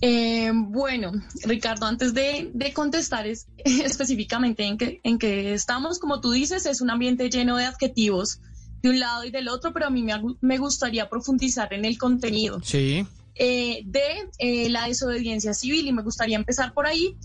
[0.00, 1.10] Eh, bueno,
[1.44, 6.64] Ricardo, antes de, de contestar es, específicamente en que, en que estamos, como tú dices,
[6.66, 8.40] es un ambiente lleno de adjetivos
[8.82, 11.98] de un lado y del otro, pero a mí me, me gustaría profundizar en el
[11.98, 13.04] contenido sí.
[13.34, 17.16] eh, de eh, la desobediencia civil y me gustaría empezar por ahí.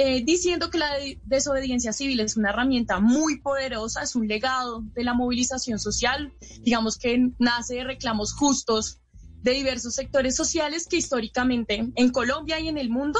[0.00, 0.92] Eh, diciendo que la
[1.24, 6.98] desobediencia civil es una herramienta muy poderosa, es un legado de la movilización social, digamos
[6.98, 9.00] que nace de reclamos justos
[9.42, 13.18] de diversos sectores sociales que históricamente en Colombia y en el mundo,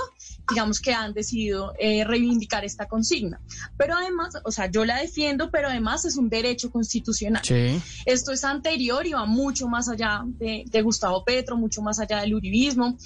[0.48, 3.40] digamos que han decidido eh, reivindicar esta consigna.
[3.76, 7.42] Pero además, o sea, yo la defiendo, pero además es un derecho constitucional.
[7.44, 7.80] Sí.
[8.06, 12.20] Esto es anterior y va mucho más allá de, de Gustavo Petro, mucho más allá
[12.20, 12.96] del uribismo.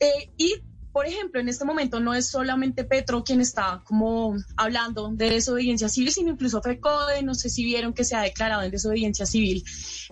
[0.00, 0.54] Eh, y
[0.94, 5.88] por ejemplo, en este momento no es solamente Petro quien está como hablando de desobediencia
[5.88, 9.64] civil, sino incluso FECODE, no sé si vieron que se ha declarado en desobediencia civil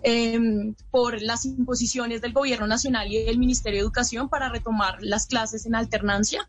[0.03, 0.41] eh,
[0.91, 5.67] por las imposiciones del gobierno nacional y del Ministerio de Educación para retomar las clases
[5.67, 6.49] en alternancia.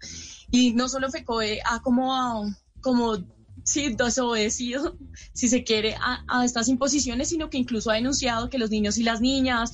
[0.50, 3.24] Y no solo FECODE ha como, como
[3.64, 4.98] sí, desobedecido,
[5.34, 9.04] si se quiere, a, estas imposiciones, sino que incluso ha denunciado que los niños y
[9.04, 9.72] las niñas,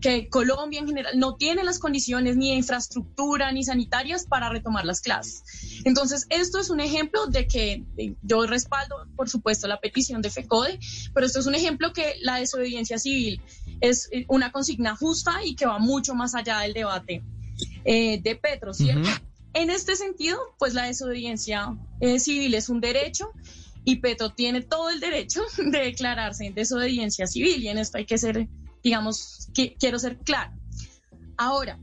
[0.00, 5.00] que Colombia en general no tiene las condiciones ni infraestructura ni sanitarias para retomar las
[5.00, 5.44] clases.
[5.84, 7.84] Entonces, esto es un ejemplo de que
[8.22, 10.78] yo respaldo, por supuesto, la petición de FECODE,
[11.14, 13.40] pero esto es un ejemplo que la desobediencia civil
[13.80, 17.22] es una consigna justa y que va mucho más allá del debate
[17.84, 19.08] eh, de Petro, ¿cierto?
[19.54, 23.32] En este sentido, pues la desobediencia eh, civil es un derecho
[23.84, 28.06] y Petro tiene todo el derecho de declararse en desobediencia civil y en esto hay
[28.06, 28.48] que ser,
[28.82, 30.52] digamos, que, quiero ser claro.
[31.36, 31.78] Ahora,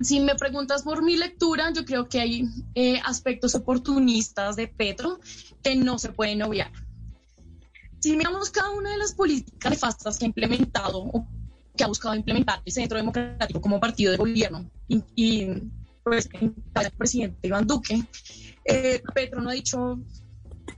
[0.00, 5.20] si me preguntas por mi lectura, yo creo que hay eh, aspectos oportunistas de Petro
[5.62, 6.72] que no se pueden obviar.
[8.00, 11.26] si miramos cada una de las políticas nefastas que ha implementado o
[11.76, 15.62] que ha buscado implementar el Centro Democrático como partido de gobierno y, y
[16.04, 18.04] pues, el presidente Iván Duque,
[18.64, 19.98] eh, Petro no ha dicho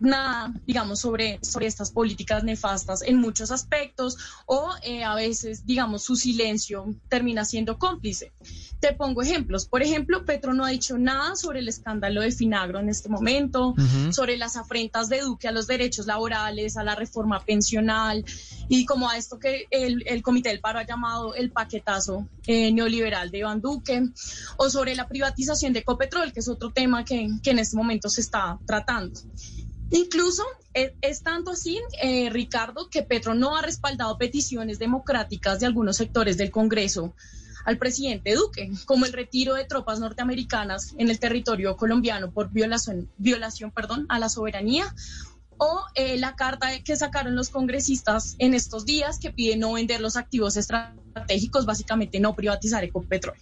[0.01, 4.17] nada, digamos, sobre, sobre estas políticas nefastas en muchos aspectos
[4.47, 8.33] o eh, a veces, digamos, su silencio termina siendo cómplice.
[8.81, 9.67] Te pongo ejemplos.
[9.67, 13.75] Por ejemplo, Petro no ha dicho nada sobre el escándalo de Finagro en este momento,
[14.11, 18.25] sobre las afrentas de Duque a los derechos laborales, a la reforma pensional
[18.69, 22.71] y como a esto que el, el Comité del Paro ha llamado el paquetazo eh,
[22.73, 24.03] neoliberal de Iván Duque,
[24.59, 28.09] o sobre la privatización de Ecopetrol, que es otro tema que, que en este momento
[28.09, 29.21] se está tratando.
[29.91, 30.43] Incluso
[30.75, 35.97] es, es tanto así, eh, Ricardo, que Petro no ha respaldado peticiones democráticas de algunos
[35.97, 37.15] sectores del Congreso
[37.67, 43.11] al presidente Duque, como el retiro de tropas norteamericanas en el territorio colombiano por violación,
[43.19, 44.95] violación perdón, a la soberanía,
[45.59, 50.01] o eh, la carta que sacaron los congresistas en estos días que pide no vender
[50.01, 53.37] los activos estratégicos, básicamente no privatizar Ecopetrol.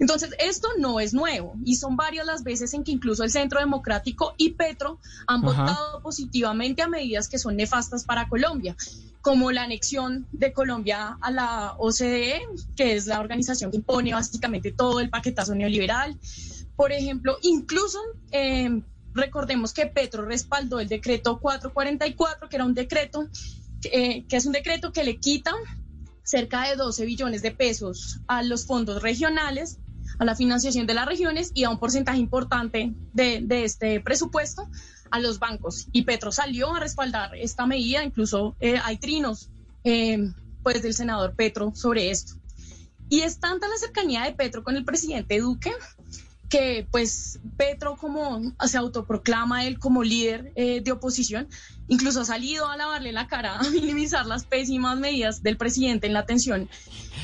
[0.00, 3.60] Entonces, esto no es nuevo y son varias las veces en que incluso el Centro
[3.60, 4.98] Democrático y Petro
[5.28, 5.62] han Ajá.
[5.62, 8.74] votado positivamente a medidas que son nefastas para Colombia,
[9.24, 12.42] como la anexión de Colombia a la OCDE,
[12.76, 16.16] que es la organización que impone básicamente todo el paquetazo neoliberal.
[16.76, 17.98] Por ejemplo, incluso...
[18.30, 18.82] eh,
[19.14, 23.28] recordemos que Petro respaldó el decreto 444, que era un decreto,
[23.84, 25.52] eh, que es un decreto que le quita
[26.24, 29.78] cerca de 12 billones de pesos a los fondos regionales,
[30.18, 34.68] a la financiación de las regiones y a un porcentaje importante de este presupuesto
[35.14, 35.86] a los bancos.
[35.92, 39.48] Y Petro salió a respaldar esta medida, incluso eh, hay trinos
[39.84, 40.18] eh,
[40.64, 42.34] pues del senador Petro sobre esto.
[43.08, 45.70] Y es tanta la cercanía de Petro con el presidente Duque
[46.48, 51.48] que pues Petro como se autoproclama él como líder eh, de oposición,
[51.88, 56.12] incluso ha salido a lavarle la cara, a minimizar las pésimas medidas del presidente en
[56.12, 56.68] la atención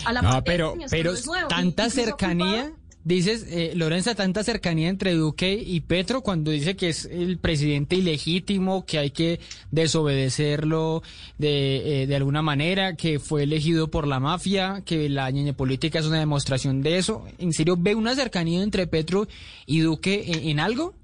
[0.04, 0.86] a la No, pandemia.
[0.90, 2.72] pero, pero tanta cercanía,
[3.04, 7.96] dices, eh, Lorenza, tanta cercanía entre Duque y Petro cuando dice que es el presidente
[7.96, 9.40] ilegítimo, que hay que
[9.70, 11.02] desobedecerlo
[11.38, 15.98] de, eh, de alguna manera, que fue elegido por la mafia, que la ñeñe política
[15.98, 17.24] es una demostración de eso.
[17.38, 19.28] ¿En serio ve una cercanía entre Petro
[19.66, 20.94] y Duque en, en algo?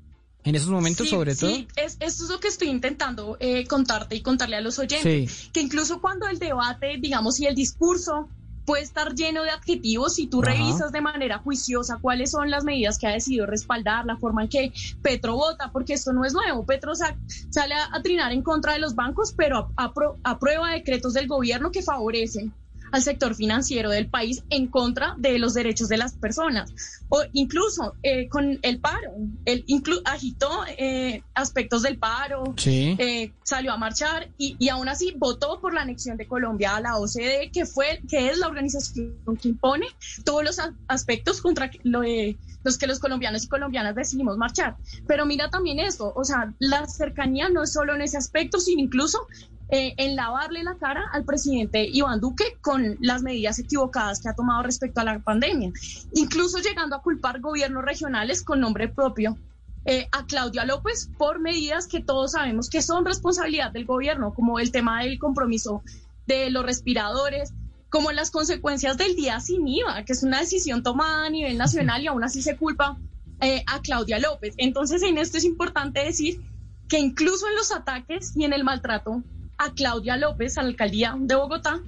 [0.45, 1.85] En esos momentos, Sí, sobre sí, todo.
[1.85, 5.33] es, esto es lo que estoy intentando eh, contarte y contarle a los oyentes.
[5.33, 5.51] Sí.
[5.53, 8.29] Que incluso cuando el debate, digamos, y el discurso
[8.67, 10.51] puede estar lleno de adjetivos y tú Ajá.
[10.53, 14.49] revisas de manera juiciosa cuáles son las medidas que ha decidido respaldar, la forma en
[14.49, 16.67] que Petro vota, porque esto no es nuevo.
[16.67, 17.17] Petro sa-
[17.49, 21.71] sale a, a trinar en contra de los bancos, pero apro- aprueba decretos del gobierno
[21.71, 22.53] que favorecen
[22.93, 26.73] al sector financiero del país en contra de los derechos de las personas.
[27.09, 29.13] O incluso eh, con el paro,
[29.45, 32.97] él inclu- agitó eh, aspectos del paro, Sí.
[32.99, 36.81] eh, salió a marchar y, y aún así votó por la anexión de Colombia a
[36.81, 39.87] la OCDE, que fue que es la organización que impone
[40.25, 40.59] todos los
[40.89, 44.77] aspectos contra lo de- los que los colombianos y colombianas decidimos marchar.
[45.07, 48.81] Pero mira también esto, o sea, la cercanía no es solo en ese aspecto, sino
[48.83, 49.21] incluso
[49.69, 54.35] eh, en lavarle la cara al presidente Iván Duque con las medidas equivocadas que ha
[54.35, 55.73] tomado respecto a la pandemia,
[56.15, 59.37] incluso llegando a culpar gobiernos regionales con nombre propio
[59.85, 64.59] eh, a Claudia López por medidas que todos sabemos que son responsabilidad del gobierno, como
[64.59, 65.83] el tema del compromiso
[66.27, 67.53] de los respiradores,
[67.89, 72.03] como las consecuencias del día sin IVA, que es una decisión tomada a nivel nacional
[72.03, 72.99] y aún así se culpa
[73.41, 74.55] eh, a Claudia López.
[74.59, 76.41] Entonces, en esto es importante decir
[76.89, 79.23] que incluso en los ataques y en el maltrato
[79.59, 81.83] a Claudia López, a la alcaldía de Bogotá,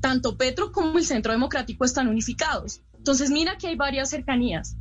[0.00, 2.82] tanto Petro como el Centro Democrático están unificados.
[2.96, 4.76] Entonces, mira que hay varias cercanías.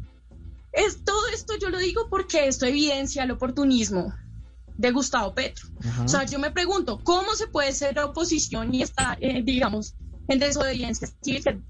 [0.71, 4.13] Es, todo esto yo lo digo porque esto evidencia el oportunismo
[4.77, 5.67] de Gustavo Petro.
[5.83, 6.03] Ajá.
[6.03, 9.95] O sea, yo me pregunto, ¿cómo se puede ser oposición y estar, eh, digamos,
[10.27, 11.63] en desobediencia civil?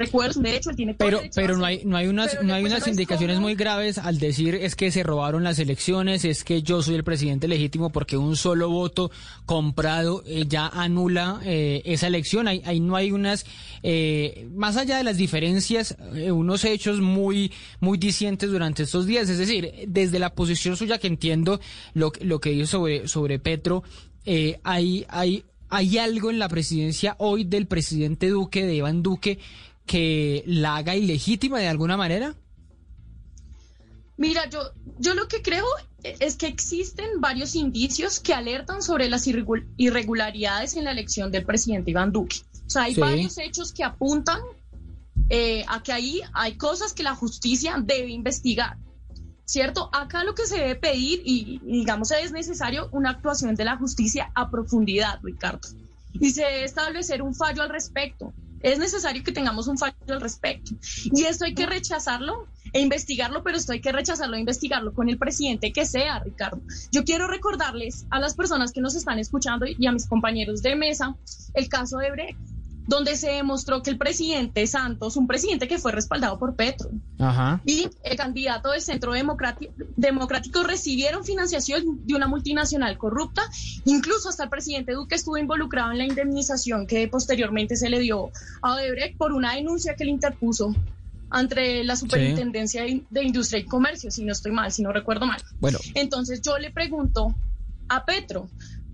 [0.00, 2.42] Que, Recuerdo, es un derecho, él tiene Pero, pero no hay, no hay unas, Pero
[2.44, 6.42] no hay unas indicaciones muy graves al decir es que se robaron las elecciones, es
[6.44, 9.10] que yo soy el presidente legítimo porque un solo voto
[9.46, 12.48] comprado eh, ya anula eh, esa elección.
[12.48, 13.44] Ahí, ahí no hay unas,
[13.82, 19.28] eh, más allá de las diferencias, eh, unos hechos muy, muy dicientes durante estos días.
[19.28, 21.60] Es decir, desde la posición suya que entiendo
[21.94, 23.82] lo, que- lo que dijo sobre, sobre Petro,
[24.24, 29.38] eh, hay, hay, hay algo en la presidencia hoy del presidente Duque, de Iván Duque,
[29.90, 32.34] que la haga ilegítima de alguna manera?
[34.16, 34.60] Mira, yo,
[34.98, 35.64] yo lo que creo
[36.02, 41.44] es que existen varios indicios que alertan sobre las irregu- irregularidades en la elección del
[41.44, 42.36] presidente Iván Duque.
[42.66, 43.00] O sea, hay Sí.
[43.00, 44.40] varios hechos que apuntan
[45.32, 48.76] eh, a que ahí hay cosas que la justicia debe investigar.
[49.44, 49.90] ¿cierto?
[49.92, 53.76] Acá lo que se debe pedir y, y digamos es necesario una actuación de la
[53.76, 55.66] justicia a profundidad, Ricardo.
[56.12, 58.32] Y se debe establecer un fallo al respecto.
[58.60, 60.72] Es necesario que tengamos un fallo al respecto.
[61.04, 65.08] Y esto hay que rechazarlo e investigarlo, pero esto hay que rechazarlo e investigarlo con
[65.08, 66.60] el presidente que sea, Ricardo.
[66.92, 70.76] Yo quiero recordarles a las personas que nos están escuchando y a mis compañeros de
[70.76, 71.16] mesa
[71.54, 72.49] el caso de Brecht
[72.90, 77.60] donde se demostró que el presidente Santos, un presidente que fue respaldado por Petro, Ajá.
[77.64, 83.42] y el candidato del Centro Democrático, Democrático recibieron financiación de una multinacional corrupta.
[83.84, 88.30] Incluso hasta el presidente Duque estuvo involucrado en la indemnización que posteriormente se le dio
[88.60, 90.74] a Odebrecht por una denuncia que le interpuso
[91.30, 95.26] ante la Superintendencia de- de Industria y Comercio, si no estoy mal, si no recuerdo
[95.26, 95.40] mal.
[95.60, 95.78] Bueno.
[95.94, 97.36] Entonces yo le pregunto
[97.88, 98.48] a Petro,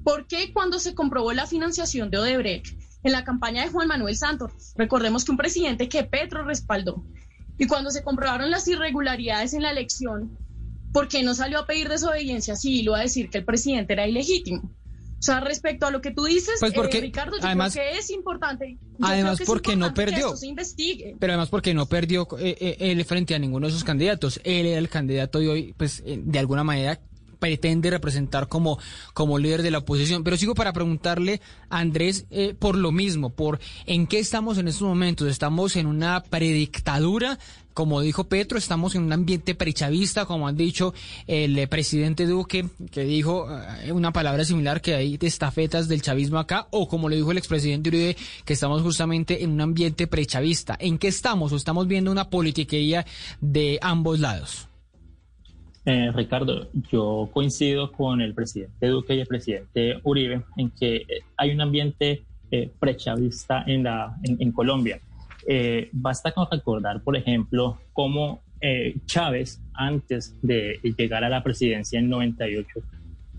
[0.05, 2.77] ¿por qué cuando se comprobó la financiación de Odebrecht
[3.07, 7.05] en la campaña de Juan Manuel Santos, recordemos que un presidente que Petro respaldó,
[7.59, 10.37] y cuando se comprobaron las irregularidades en la elección,
[10.93, 14.07] ¿por qué no salió a pedir desobediencia civil o a decir que el presidente era
[14.07, 14.71] ilegítimo?
[15.19, 17.91] O sea, respecto a lo que tú dices, Pues porque, eh, Ricardo, yo además- creo
[17.93, 18.77] que es importante.
[18.99, 20.27] yo además que es porque no importante que perdió.
[20.27, 21.17] esto se investigue.
[21.19, 24.41] Pero además porque no perdió eh, eh, él frente a ninguno de sus candidatos.
[24.45, 27.01] Él era el candidato y hoy, pues, eh, de alguna manera
[27.39, 28.79] pretende representar como,
[29.15, 30.25] como líder de la oposición.
[30.25, 34.69] Pero sigo para preguntarle a Andrés eh, por lo mismo, por en qué estamos en
[34.69, 35.29] estos momentos.
[35.29, 37.39] Estamos en una predictadura,
[37.77, 40.95] como dijo Petro, estamos en un ambiente prechavista, como han dicho
[41.27, 43.49] el eh, presidente Duque, que dijo
[43.83, 47.33] eh, una palabra similar que hay de estafetas del chavismo acá, o como le dijo
[47.33, 48.17] el expresidente Uribe,
[48.47, 50.77] que estamos justamente en un ambiente prechavista.
[50.81, 51.53] ¿En qué estamos?
[51.53, 53.05] ¿O estamos viendo una politiquería
[53.43, 54.69] de ambos lados?
[55.89, 61.05] Eh, Ricardo, yo coincido con el presidente Duque y el presidente Uribe en que eh,
[61.37, 64.99] hay un ambiente eh, prechavista en, la, en, en Colombia.
[65.47, 72.01] Eh, basta con recordar, por ejemplo, cómo eh, Chávez, antes de llegar a la presidencia
[72.01, 72.81] en 98,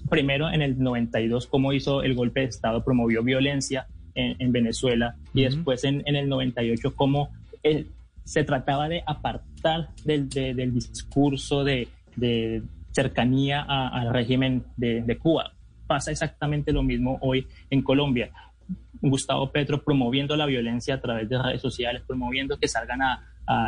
[0.10, 5.16] primero en el 92, cómo hizo el golpe de Estado, promovió violencia en, en Venezuela,
[5.34, 7.30] y después en, en el 98, cómo
[8.24, 15.54] se trataba de apartar del, de- del discurso de, de cercanía al régimen de, Cuba.
[15.88, 18.32] Pasa exactamente lo mismo hoy en Colombia.
[19.02, 23.24] Gustavo Petro promoviendo la violencia a través de redes sociales, promoviendo que salgan a,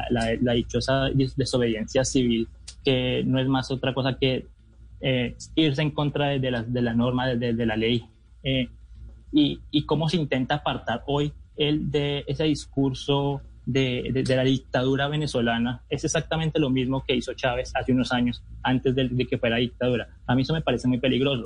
[0.10, 2.50] la, dichosa des- desobediencia civil,
[2.84, 4.48] que no es más otra cosa que
[5.00, 8.04] eh, irse en contra de, la, de la norma, de la ley.
[8.44, 8.68] Eh,
[9.32, 13.42] y, y cómo se intenta apartar hoy el de ese discurso
[13.72, 18.12] de, de- de la dictadura venezolana es exactamente lo mismo que hizo Chávez hace unos
[18.12, 20.08] años antes de, de que fuera dictadura.
[20.26, 21.44] A mí eso me parece muy peligroso.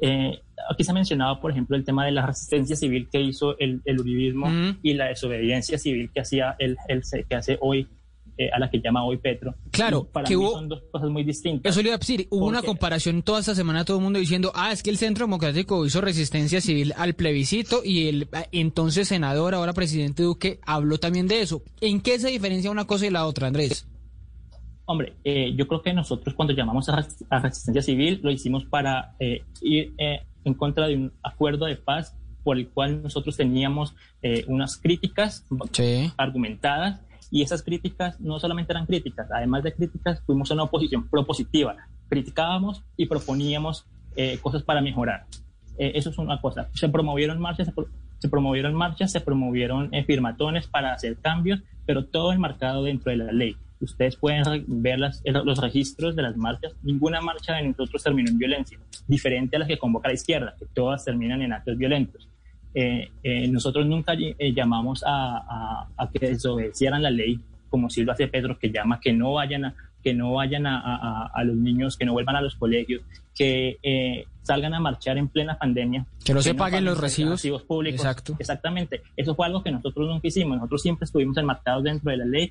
[0.00, 0.40] Eh,
[0.70, 3.82] aquí se ha mencionado, por ejemplo, el tema de la resistencia civil que hizo el,
[3.84, 4.46] el uribismo
[4.82, 7.86] y la desobediencia civil que hacía el, el- que hace hoy
[8.42, 9.54] eh, a la que llama hoy Petro.
[9.70, 11.70] Claro, Y para que mí hubo- son dos cosas muy distintas.
[11.70, 14.50] Eso le iba a decir, hubo una comparación toda esta semana todo el mundo diciendo,
[14.54, 19.08] ah, es que el Centro Democrático hizo resistencia civil al plebiscito y el eh, entonces
[19.08, 21.62] senador, ahora presidente Duque, habló también de eso.
[21.82, 23.86] ¿En qué se diferencia una cosa y la otra, Andrés?
[24.86, 26.96] Hombre, eh, yo creo que nosotros cuando llamamos a
[27.42, 32.16] resistencia civil lo hicimos para eh, ir eh, en contra de un acuerdo de paz
[32.42, 35.44] por el cual nosotros teníamos eh, unas críticas
[36.16, 41.76] argumentadas y esas críticas no solamente eran críticas, además de críticas fuimos una oposición propositiva,
[42.08, 45.26] criticábamos y proponíamos eh, cosas para mejorar.
[45.78, 46.68] Eh, eso es una cosa.
[46.74, 51.60] Se promovieron marchas, se, pro- se promovieron marchas, se promovieron eh, firmatones para hacer cambios,
[51.86, 53.56] pero todo enmarcado dentro de la ley.
[53.80, 54.42] Ustedes pueden
[54.82, 56.74] ver las- el- los registros de las marchas.
[56.82, 60.66] Ninguna marcha de nosotros terminó en violencia, diferente a las que convoca la izquierda, que
[60.74, 62.28] todas terminan en actos violentos.
[62.74, 68.02] Eh, eh, nosotros nunca eh, llamamos a, a- a que desobedecieran la ley, como si
[68.04, 71.96] lo hace Pedro, que llama que no vayan a, que no vayan a, los niños,
[71.96, 73.02] que no vuelvan a los colegios,
[73.34, 76.06] que eh, salgan a marchar en plena pandemia.
[76.24, 77.42] Que no se paguen los recibos.
[77.62, 78.00] públicos.
[78.00, 78.34] Exacto.
[78.38, 79.02] Exactamente.
[79.16, 80.56] Eso fue algo que nosotros nunca hicimos.
[80.56, 82.50] Nosotros siempre estuvimos enmarcados dentro de la ley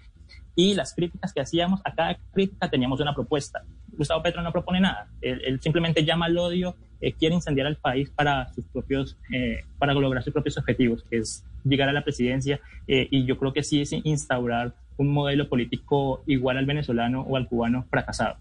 [0.56, 3.64] y las críticas que hacíamos, a cada crítica teníamos una propuesta.
[4.00, 5.08] Gustavo Petro no propone nada.
[5.22, 9.94] Él, simplemente llama al odio, eh, quiere incendiar al país para sus propios, eh, para
[9.94, 12.60] lograr sus propios objetivos, que es llegar a la presidencia.
[12.88, 17.38] eh, y yo creo que sí es instaurar un modelo político igual al venezolano o
[17.38, 18.36] al cubano fracasado.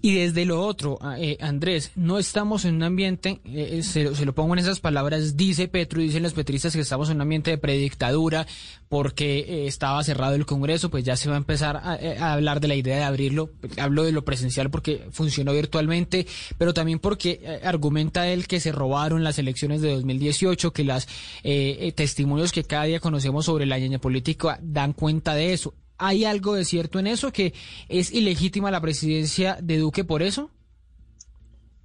[0.00, 4.24] Y desde lo otro, eh, Andrés, no estamos en un ambiente, eh, se, lo- se
[4.24, 7.50] lo pongo en esas palabras, dice Petro, dicen los petristas que estamos en un ambiente
[7.50, 8.46] de predictadura
[8.88, 12.32] porque eh, estaba cerrado el Congreso, pues ya se va a empezar a, eh, a
[12.32, 13.50] hablar de la idea de abrirlo.
[13.78, 16.26] Hablo de lo presencial porque funcionó virtualmente,
[16.56, 21.06] pero también porque eh, argumenta él que se robaron las elecciones de 2018, que las
[21.44, 25.74] eh, eh, testimonios que cada día conocemos sobre la ñaña política dan cuenta de eso.
[25.98, 27.32] ¿Hay algo de cierto en eso?
[27.32, 27.52] ¿Que
[27.88, 30.50] es ilegítima la presidencia de Duque por eso?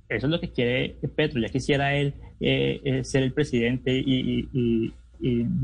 [0.09, 1.41] Eso es lo que quiere Petro.
[1.41, 4.93] Ya quisiera él eh, eh, ser el presidente y,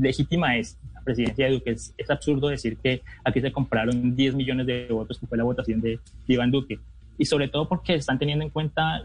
[0.00, 1.70] legítima es la presidencia de Duque.
[1.70, 5.80] Es, absurdo decir que aquí se compraron 10 millones de votos, que fue la votación
[5.80, 6.78] de Iván Duque.
[7.20, 9.04] Y sobre todo porque están teniendo en cuenta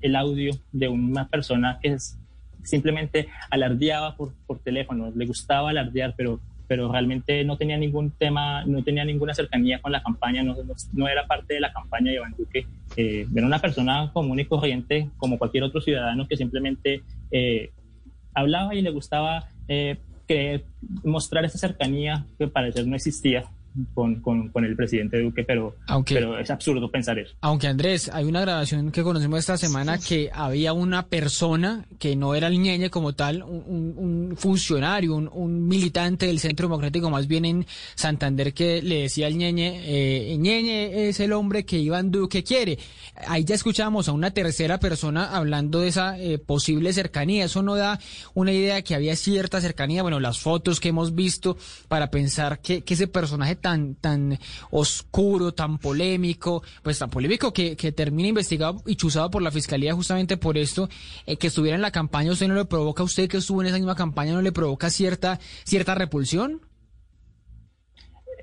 [0.00, 2.18] el audio de una persona que es,
[2.64, 4.32] simplemente alardeaba por,
[4.64, 9.82] teléfono, le gustaba alardear, pero pero realmente no tenía ningún tema, no tenía ninguna cercanía
[9.82, 10.56] con la campaña, no,
[10.94, 12.66] no, era parte de la campaña de Iván Duque.
[12.96, 17.72] Eh, era una persona común y corriente, como cualquier otro ciudadano, que simplemente eh,
[18.32, 19.98] hablaba y le gustaba eh,
[21.04, 23.44] mostrar esa cercanía que parecer no existía
[23.94, 25.76] con, con, el presidente Duque, pero,
[26.08, 27.34] pero es absurdo pensar eso.
[27.40, 32.34] Aunque Andrés, hay una grabación que conocimos esta semana que había una persona que no
[32.34, 37.44] era el ñeñe como tal, un, un funcionario, un, militante del Centro Democrático, más bien
[37.44, 42.44] en Santander, que le decía al ñeñe, eh, ñeñe es el hombre que Iván Duque
[42.44, 42.78] quiere.
[43.26, 47.44] Ahí ya escuchábamos a una tercera persona hablando de esa eh, posible cercanía.
[47.44, 47.98] Eso no da
[48.34, 50.02] una idea de que había cierta cercanía.
[50.02, 51.56] Bueno, las fotos que hemos visto
[51.88, 54.38] para pensar que, que ese personaje tan, tan
[54.70, 59.94] oscuro, tan polémico, pues tan polémico que, que termina investigado y chuzado por la fiscalía
[59.94, 60.90] justamente por esto,
[61.24, 63.76] eh, que estuviera en la campaña, ¿usted no le provoca usted que estuvo en esa
[63.76, 66.60] misma campaña, no le provoca cierta, cierta repulsión?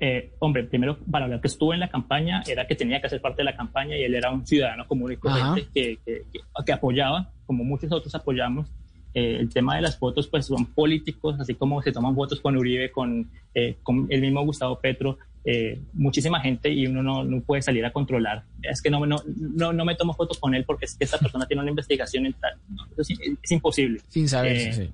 [0.02, 3.20] Eh, hombre, primero, para lo que estuvo en la campaña, era que tenía que hacer
[3.20, 6.22] parte de la campaña y él era un ciudadano común y corriente que, que,
[6.64, 8.66] que, apoyaba, como muchos otros apoyamos,
[9.14, 12.56] eh, el tema de las fotos, pues son políticos, así como se toman fotos con
[12.56, 17.40] Uribe, con, eh, con el mismo Gustavo Petro, eh, muchísima gente y uno no, no,
[17.40, 18.44] puede salir a controlar.
[18.62, 21.18] Es que no, no, no, no, me tomo fotos con él porque es que esta
[21.18, 22.54] persona tiene una investigación en tal.
[22.96, 24.00] es, es, imposible.
[24.08, 24.90] Sin saber, sí.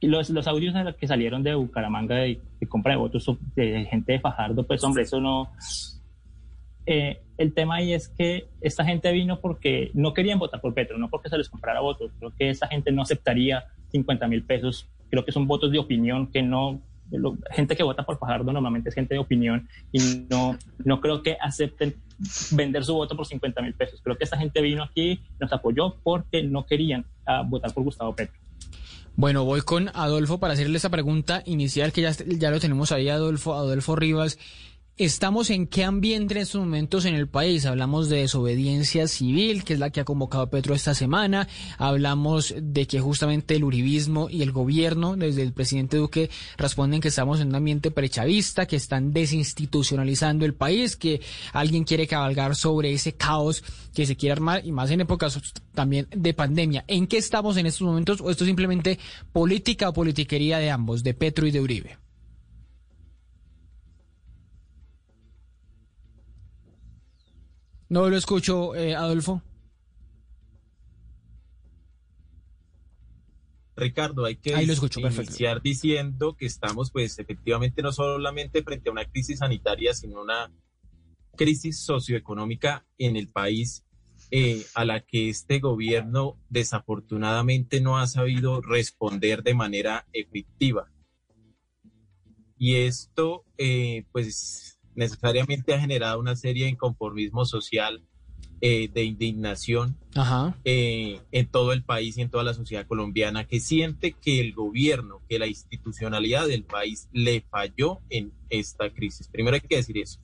[0.00, 4.20] Los, los audios que salieron de Bucaramanga de, de compra de votos de gente de
[4.20, 5.50] Fajardo, pues hombre, eso no,
[6.90, 10.96] eh, el tema ahí es que esta gente vino porque no querían votar por Petro,
[10.96, 12.10] no porque se les comprara votos.
[12.18, 14.88] Creo que esta gente no aceptaría 50 mil pesos.
[15.10, 16.80] Creo que son votos de opinión que no.
[17.50, 21.36] gente que vota por Fajardo normalmente es gente de opinión y no, no creo que
[21.38, 21.94] acepten
[22.52, 24.00] vender su voto por 50 mil pesos.
[24.02, 28.16] Creo que esta gente vino aquí, nos apoyó porque no querían ah, votar por Gustavo
[28.16, 28.40] Petro.
[29.14, 33.10] Bueno, voy con Adolfo para hacerle esa pregunta inicial que ya, ya lo tenemos ahí,
[33.10, 34.38] Adolfo, Adolfo Rivas.
[34.98, 37.66] ¿Estamos en qué ambiente en estos momentos en el país?
[37.66, 41.46] Hablamos de desobediencia civil, que es la que ha convocado Petro esta semana.
[41.78, 47.06] Hablamos de que justamente el uribismo y el gobierno, desde el presidente Duque, responden que
[47.06, 51.20] estamos en un ambiente prechavista, que están desinstitucionalizando el país, que
[51.52, 53.62] alguien quiere cabalgar sobre ese caos
[53.94, 55.40] que se quiere armar, y más en épocas
[55.74, 56.84] también de pandemia.
[56.88, 58.20] ¿En qué estamos en estos momentos?
[58.20, 58.98] ¿O esto es simplemente
[59.32, 62.07] política o politiquería de ambos, de Petro y de Uribe?
[67.88, 69.42] No lo escucho, eh, Adolfo.
[73.76, 79.38] Ricardo, hay que iniciar diciendo que estamos, pues, efectivamente, no solamente frente a una crisis
[79.38, 80.52] sanitaria, sino una
[81.36, 83.84] crisis socioeconómica en el país
[84.30, 90.90] eh, a la que este gobierno desafortunadamente no ha sabido responder de manera efectiva.
[92.58, 98.02] Y esto, eh, pues, necesariamente ha generado una serie de inconformismo social,
[98.60, 99.96] eh, de indignación
[100.64, 104.52] eh, en todo el país y en toda la sociedad colombiana, que siente que el
[104.52, 109.28] gobierno, que la institucionalidad del país le falló en esta crisis.
[109.28, 110.18] Primero hay que decir eso.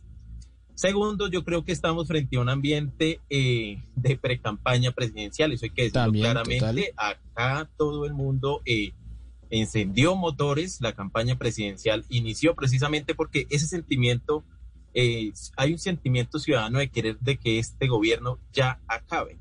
[0.74, 5.70] Segundo, yo creo que estamos frente a un ambiente eh, de pre-campaña presidencial, eso hay
[5.70, 6.92] que decirlo claramente.
[6.96, 8.60] Acá todo el mundo
[9.50, 14.42] encendió motores, la campaña presidencial inició precisamente porque ese sentimiento
[14.94, 19.38] eh, hay un sentimiento ciudadano de querer de que este gobierno ya acabe.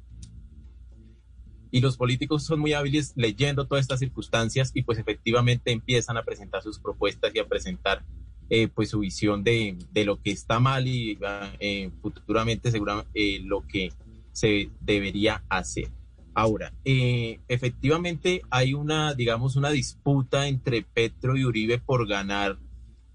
[1.70, 6.24] Y los políticos son muy hábiles leyendo todas estas circunstancias y pues efectivamente empiezan a
[6.24, 8.04] presentar sus propuestas y a presentar
[8.50, 11.18] eh, pues su visión de, de, lo que está mal y
[11.60, 13.92] eh, futuramente seguramente lo que
[14.32, 15.90] se debería hacer.
[16.36, 22.58] Ahora, efectivamente hay una, digamos, una disputa entre Petro y Uribe por ganar,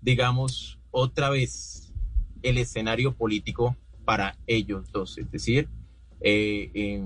[0.00, 1.87] digamos, otra vez
[2.42, 5.18] el escenario político para ellos dos.
[5.18, 5.68] Es decir,
[6.20, 7.00] eh,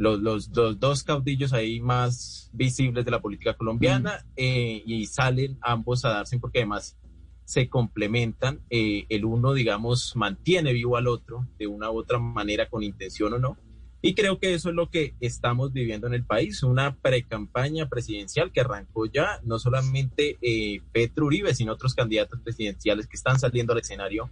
[0.00, 6.10] los, dos caudillos ahí más visibles de la política colombiana eh, y salen ambos a
[6.10, 6.96] darse porque además
[7.44, 8.60] se complementan.
[8.70, 13.34] Eh, el uno, digamos, mantiene vivo al otro de una u otra manera, con intención
[13.34, 13.58] o no.
[14.02, 18.50] Y creo que eso es lo que estamos viviendo en el país, una pre-campaña presidencial
[18.50, 23.74] que arrancó ya no solamente eh, Petro Uribe, sino otros candidatos presidenciales que están saliendo
[23.74, 24.30] al escenario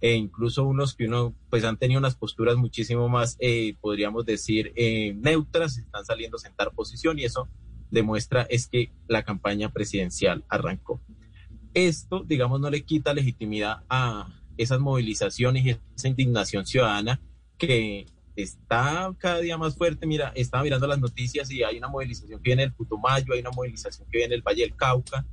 [0.00, 4.72] e incluso unos que uno pues han tenido unas posturas muchísimo más, eh, podríamos decir,
[4.76, 7.48] eh, neutras, están saliendo a sentar posición y eso
[7.90, 11.00] demuestra es que la campaña presidencial arrancó.
[11.74, 17.20] Esto, digamos, no le quita legitimidad a esas movilizaciones y esa indignación ciudadana
[17.58, 20.06] que está cada día más fuerte.
[20.06, 23.50] Mira, estaba mirando las noticias y hay una movilización que viene del Putumayo, hay una
[23.50, 25.26] movilización que viene del Valle del Cauca,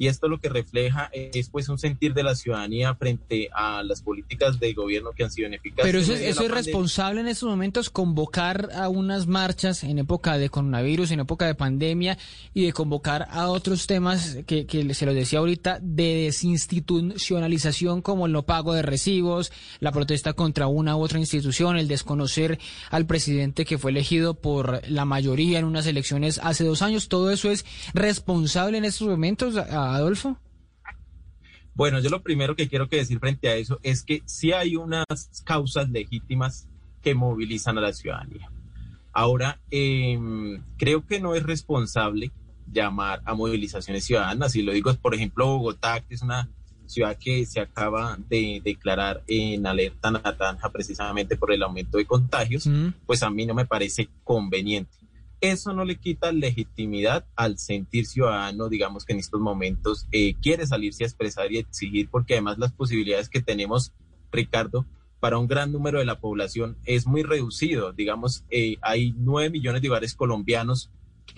[0.00, 4.00] y esto lo que refleja es pues un sentir de la ciudadanía frente a las
[4.00, 5.84] políticas de gobierno que han sido ineficaces.
[5.84, 11.10] Pero eso, es responsable en estos momentos convocar a unas marchas en época de coronavirus,
[11.10, 12.16] en época de pandemia
[12.54, 18.24] y de convocar a otros temas que, que se lo decía ahorita de desinstitucionalización como
[18.24, 23.04] el no pago de recibos, la protesta contra una u otra institución, el desconocer al
[23.04, 27.08] presidente que fue elegido por la mayoría en unas elecciones hace dos años.
[27.08, 29.56] Todo eso es responsable en estos momentos.
[29.96, 30.38] Adolfo?
[31.74, 34.76] Bueno, yo lo primero que quiero que decir frente a eso es que sí hay
[34.76, 35.06] unas
[35.44, 36.68] causas legítimas
[37.00, 38.50] que movilizan a la ciudadanía.
[39.12, 42.30] Ahora, em, creo que no es responsable
[42.70, 44.52] llamar a movilizaciones ciudadanas.
[44.52, 46.48] Si lo digo es, por ejemplo, Bogotá, que es una
[46.86, 52.68] ciudad que se acaba de declarar en alerta naranja precisamente por el aumento de contagios,
[53.06, 54.99] pues a mí no me parece conveniente.
[55.40, 60.66] Eso no le quita legitimidad al sentir ciudadano, digamos que en estos momentos eh, quiere
[60.66, 63.92] salirse a expresar y exigir, porque además las posibilidades que tenemos,
[64.30, 64.86] Ricardo,
[65.18, 67.92] para un gran número de la población es muy reducido.
[67.92, 70.90] Digamos, eh, hay nueve millones de hogares colombianos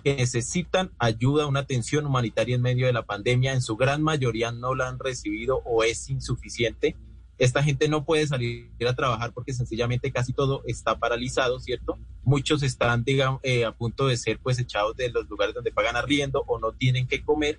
[0.02, 3.52] que necesitan ayuda, una atención humanitaria en medio de la pandemia.
[3.52, 6.96] En su gran mayoría no la han recibido o es insuficiente
[7.44, 11.98] esta gente no puede salir a trabajar porque sencillamente casi todo está paralizado, ¿cierto?
[12.22, 15.96] Muchos están, digamos, eh, a punto de ser pues echados de los lugares donde pagan
[15.96, 17.58] arriendo o no tienen que comer.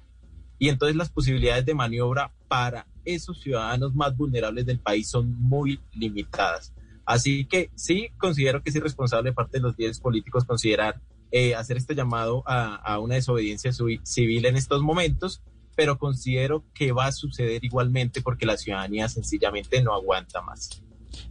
[0.57, 5.81] Y entonces las posibilidades de maniobra para esos ciudadanos más vulnerables del país son muy
[5.91, 6.73] limitadas.
[7.05, 11.75] Así que sí, considero que es irresponsable parte de los líderes políticos considerar eh, hacer
[11.75, 15.41] este llamado a una desobediencia civil en estos momentos
[15.75, 20.81] pero considero que va a suceder igualmente porque la ciudadanía sencillamente no aguanta más.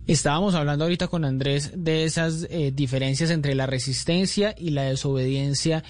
[0.06, 5.84] Estábamos hablando ahorita con Andrés de esas eh, diferencias entre la resistencia y la desobediencia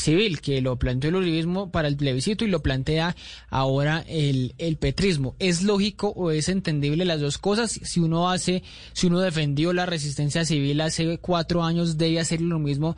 [0.00, 3.16] civil, que lo planteó el uribismo para el plebiscito y lo plantea
[3.50, 5.36] ahora el, el petrismo.
[5.38, 7.72] ¿Es lógico o es entendible las dos cosas?
[7.82, 12.58] Si uno hace, si uno defendió la resistencia civil hace cuatro años, ¿debe hacer lo
[12.58, 12.96] mismo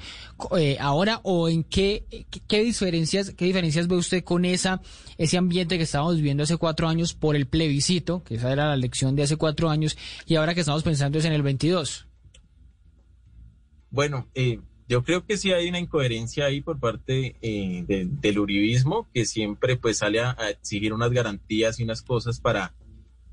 [0.59, 1.21] eh, ahora?
[1.23, 2.05] ¿O en qué,
[2.47, 4.81] qué, diferencias, qué diferencias ve usted con esa,
[5.19, 8.75] ese ambiente que estábamos viviendo hace cuatro años por el plebiscito, que esa era la
[8.75, 9.97] elección de hace cuatro años,
[10.27, 12.07] y ahora que estamos pensando es en el 22?
[13.91, 14.61] Bueno, eh,
[14.91, 19.77] yo creo que sí hay una incoherencia ahí por parte eh, del uribismo, que siempre
[19.77, 22.75] pues sale a, exigir unas garantías y unas cosas para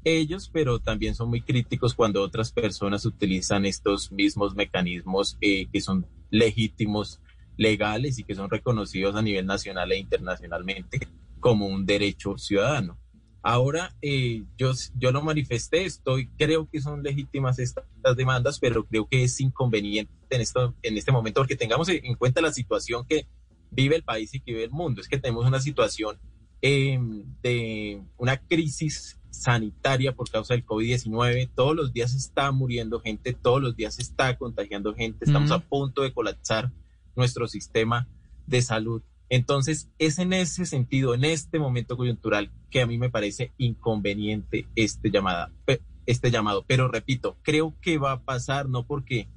[0.04, 5.82] ellos, pero también son muy críticos cuando otras personas utilizan estos mismos mecanismos eh, que
[5.82, 7.22] son legítimos,
[7.58, 11.08] legales y que son reconocidos a nivel nacional e internacionalmente
[11.40, 13.00] como un derecho ciudadano.
[13.42, 17.84] Ahora, eh, yo, yo lo manifesté, estoy, creo que son legítimas estas
[18.16, 22.42] demandas, pero creo que es inconveniente en, esto, en este momento porque tengamos en cuenta
[22.42, 23.28] la situación que
[23.72, 25.02] vive el país y que vive el mundo.
[25.02, 26.18] Es que tenemos una situación
[26.62, 31.50] em, de una crisis sanitaria por causa del COVID-19.
[31.54, 35.26] Todos los días está muriendo gente, todos los días está contagiando gente.
[35.26, 36.72] Estamos a punto de colapsar
[37.16, 38.08] nuestro sistema
[38.46, 39.02] de salud.
[39.30, 44.68] Entonces, es en ese sentido, en este momento coyuntural, que a mí me parece inconveniente
[44.76, 45.52] este, llamada,
[46.06, 46.64] este llamado.
[46.66, 49.28] Pero repito, creo que va a pasar no porque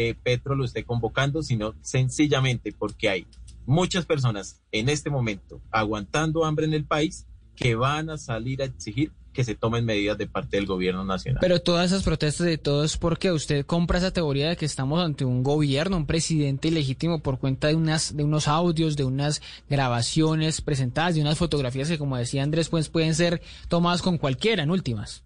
[0.00, 3.26] eh, Petro lo esté convocando, sino sencillamente porque hay
[3.66, 7.26] muchas personas en este momento aguantando hambre en el país
[7.56, 11.40] que van a salir a exigir que se tomen medidas de parte del gobierno nacional.
[11.40, 15.24] Pero todas esas protestas de todos porque usted compra esa teoría de que estamos ante
[15.24, 20.60] un gobierno, un presidente ilegítimo por cuenta de unas de unos audios, de unas grabaciones
[20.60, 24.70] presentadas, de unas fotografías que como decía Andrés pues pueden ser tomadas con cualquiera en
[24.70, 25.24] últimas.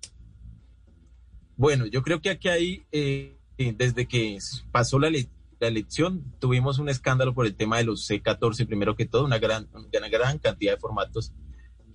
[1.59, 3.37] Bueno, yo creo que aquí hay eh,
[3.71, 4.39] desde que
[4.73, 9.07] pasó la, la elección tuvimos un escándalo por el tema de los C14 primero que
[9.07, 11.33] todo, una gran una gran cantidad de formatos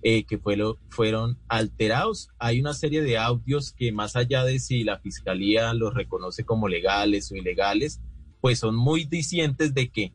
[0.02, 2.30] eh, que fue lo, fueron alterados.
[2.38, 6.68] Hay una serie de audios que más allá de si la fiscalía los reconoce como
[6.68, 8.00] legales o ilegales,
[8.40, 10.12] pues son muy dicientes de que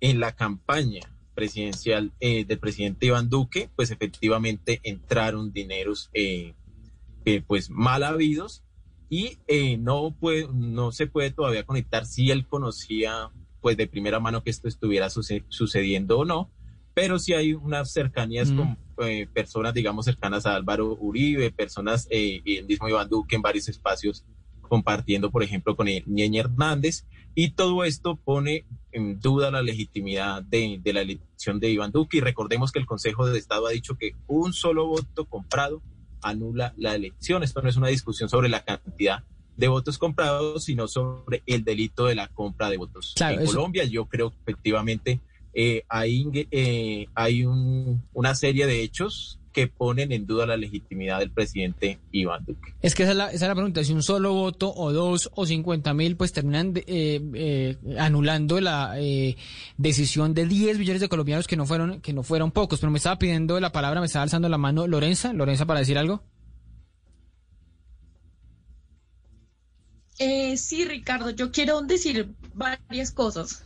[0.00, 1.00] en la campaña
[1.34, 6.54] presidencial eh, del presidente Iván Duque, pues efectivamente entraron dineros eh,
[7.46, 8.62] pues mal habidos
[9.08, 13.30] y eh, no, puede, no se puede todavía conectar si él conocía
[13.60, 16.50] pues de primera mano que esto estuviera sucediendo o no,
[16.94, 22.40] pero sí hay unas cercanías con eh, personas, digamos, cercanas a Álvaro Uribe, personas, eh,
[22.44, 24.24] y el mismo Iván Duque en varios espacios
[24.62, 30.78] compartiendo, por ejemplo, con Ñeñe Hernández, y todo esto pone en duda la legitimidad de,
[30.82, 33.96] de la elección de Iván Duque, y recordemos que el Consejo de Estado ha dicho
[33.96, 35.82] que un solo voto comprado
[36.22, 37.42] anula la elección.
[37.42, 39.24] Esto no es una discusión sobre la cantidad
[39.56, 43.14] de votos comprados, sino sobre el delito de la compra de votos.
[43.20, 45.20] en Colombia yo creo que efectivamente
[45.52, 51.30] eh, hay, eh, hay una serie de hechos que ponen en duda la legitimidad del
[51.30, 52.74] presidente Iván Duque.
[52.82, 55.30] Es que esa es la, esa es la pregunta, si un solo voto o dos
[55.34, 58.96] o cincuenta mil pues terminan eh, anulando la
[59.76, 62.98] decisión de 10 millones de colombianos que no fueron que no fueron pocos, pero me
[62.98, 66.22] estaba pidiendo la palabra, me estaba alzando la mano Lorenza, Lorenza para decir algo.
[70.18, 73.64] Eh, sí, Ricardo, yo quiero decir varias cosas.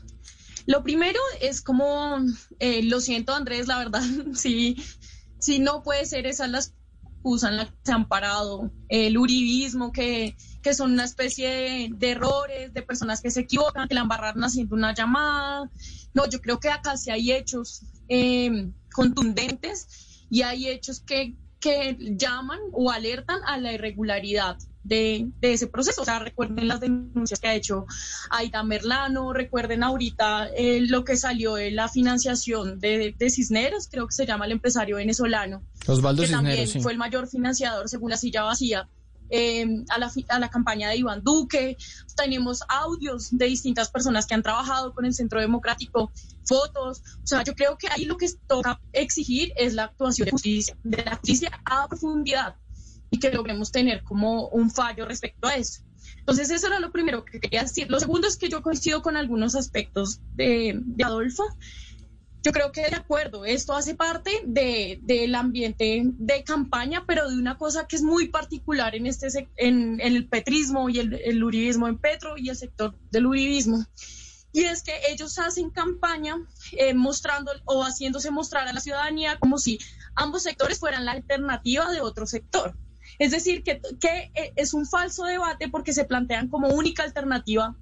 [0.67, 2.19] Lo primero es como,
[2.59, 4.03] eh, lo siento Andrés, la verdad,
[4.35, 4.77] sí,
[5.43, 6.75] sí no puede ser esas las
[7.25, 12.73] usan las que se han parado, el uribismo, que, que son una especie de, errores,
[12.75, 15.71] de personas que se equivocan, que la embarraron haciendo una llamada.
[16.15, 21.97] No, yo creo que acá sí hay hechos eh, contundentes y hay hechos que, que
[22.17, 26.03] llaman o alertan a la irregularidad de, ese proceso.
[26.03, 27.87] O sea, recuerden las denuncias que ha hecho
[28.31, 34.15] Aida Merlano, recuerden ahorita eh, lo que salió de la financiación de, Cisneros, creo que
[34.15, 35.63] se llama el empresario venezolano.
[35.87, 38.89] Osvaldo que también fue el mayor financiador, según la silla vacía.
[39.35, 41.79] Eh, a, la, a la campaña de Iván Duque,
[42.15, 46.13] tenemos audios de distintas personas que han trabajado con el Centro Democrático,
[46.45, 50.33] fotos, o sea, yo creo que ahí lo que toca exigir es la actuación de
[50.33, 52.57] justicia, de la justicia a profundidad,
[53.13, 55.83] y que logremos tener como un fallo respecto a eso.
[56.17, 57.91] Entonces, eso era lo primero que quería decir.
[57.91, 61.45] Lo segundo es que yo coincido con algunos aspectos de, Adolfo.
[62.43, 67.59] Yo creo que de acuerdo, esto hace parte del ambiente de campaña, pero de una
[67.59, 71.99] cosa que es muy particular en, este, en, el petrismo y el, el, uribismo en
[71.99, 73.85] Petro y el sector del uribismo.
[74.53, 76.37] Y es que ellos hacen campaña
[76.73, 79.79] eh, mostrando o haciéndose mostrar a la ciudadanía como si
[80.15, 82.77] ambos sectores fueran la alternativa de otro sector.
[83.19, 87.77] Es decir, que, eh, es un falso debate porque se plantean como única alternativa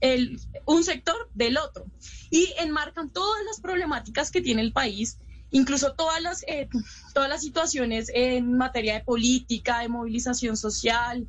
[0.00, 1.86] el, un sector del otro
[2.30, 5.18] y enmarcan todas las problemáticas que tiene el país,
[5.50, 6.68] incluso todas las, eh,
[7.14, 11.26] todas las situaciones en materia de política, de movilización social,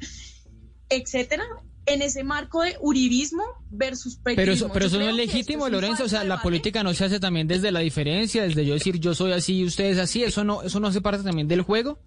[0.89, 1.43] etcétera,
[1.85, 4.35] en ese marco de uribismo versus petrismo.
[4.35, 6.03] Pero eso, pero eso no es legítimo, Lorenzo.
[6.03, 9.15] O sea, la política no se hace también desde la diferencia, desde yo decir yo
[9.15, 10.23] soy así y ustedes así.
[10.23, 11.99] ¿Eso no, eso no hace parte también del juego?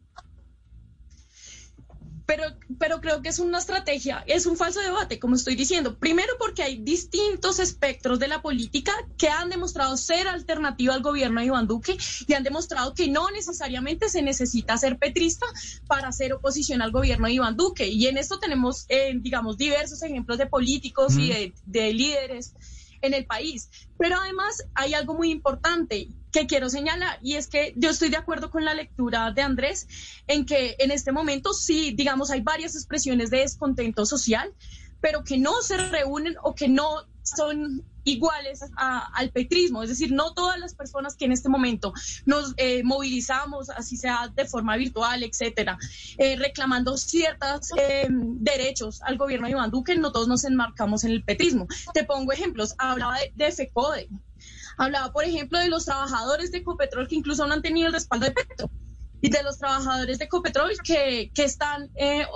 [2.35, 5.99] Pero, pero creo que es una estrategia, es un falso debate, como estoy diciendo.
[5.99, 11.41] Primero porque hay distintos espectros de la política que han demostrado ser alternativa al gobierno
[11.41, 11.95] de Iván Duque
[12.27, 15.45] y han demostrado que no necesariamente se necesita ser petrista
[15.87, 17.89] para hacer oposición al gobierno de Iván Duque.
[17.89, 22.55] Y en esto tenemos, eh, digamos, diversos ejemplos de políticos y de, de líderes
[23.03, 23.69] en el país.
[23.99, 28.17] Pero además hay algo muy importante que quiero señalar y es que yo estoy de
[28.17, 29.87] acuerdo con la lectura de Andrés
[30.27, 34.55] en que en este momento sí, digamos, hay varias expresiones de descontento social,
[35.01, 40.35] pero que no se reúnen o que no son iguales al petrismo, es decir, no
[40.35, 41.93] todas las personas que en este momento
[42.27, 45.79] nos eh, movilizamos, así sea de forma virtual, etcétera,
[46.19, 51.13] eh, reclamando ciertos eh, derechos al gobierno de Iván Duque, no todos nos enmarcamos en
[51.13, 51.67] el petrismo.
[51.95, 54.09] Te pongo ejemplos, hablaba de, de FECODE,
[54.77, 58.27] hablaba, por ejemplo, de los trabajadores de Ecopetrol que incluso no han tenido el respaldo
[58.27, 58.71] de Petro
[59.23, 62.27] y de los trabajadores de Ecopetrol que, que están eh,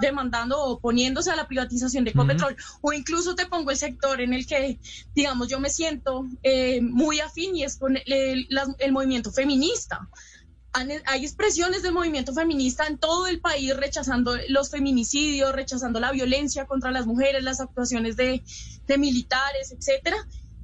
[0.00, 2.56] demandando o oponiéndose a la privatización de Ecopetrol.
[2.82, 4.78] O incluso te pongo el sector en el que,
[5.14, 8.48] digamos, yo me siento eh, muy afín y es con el,
[8.78, 10.08] el movimiento feminista
[10.72, 16.66] hay expresiones del movimiento feminista en todo el país rechazando los feminicidios, rechazando la violencia
[16.66, 18.42] contra las mujeres, las actuaciones de,
[18.86, 20.16] de militares, etcétera.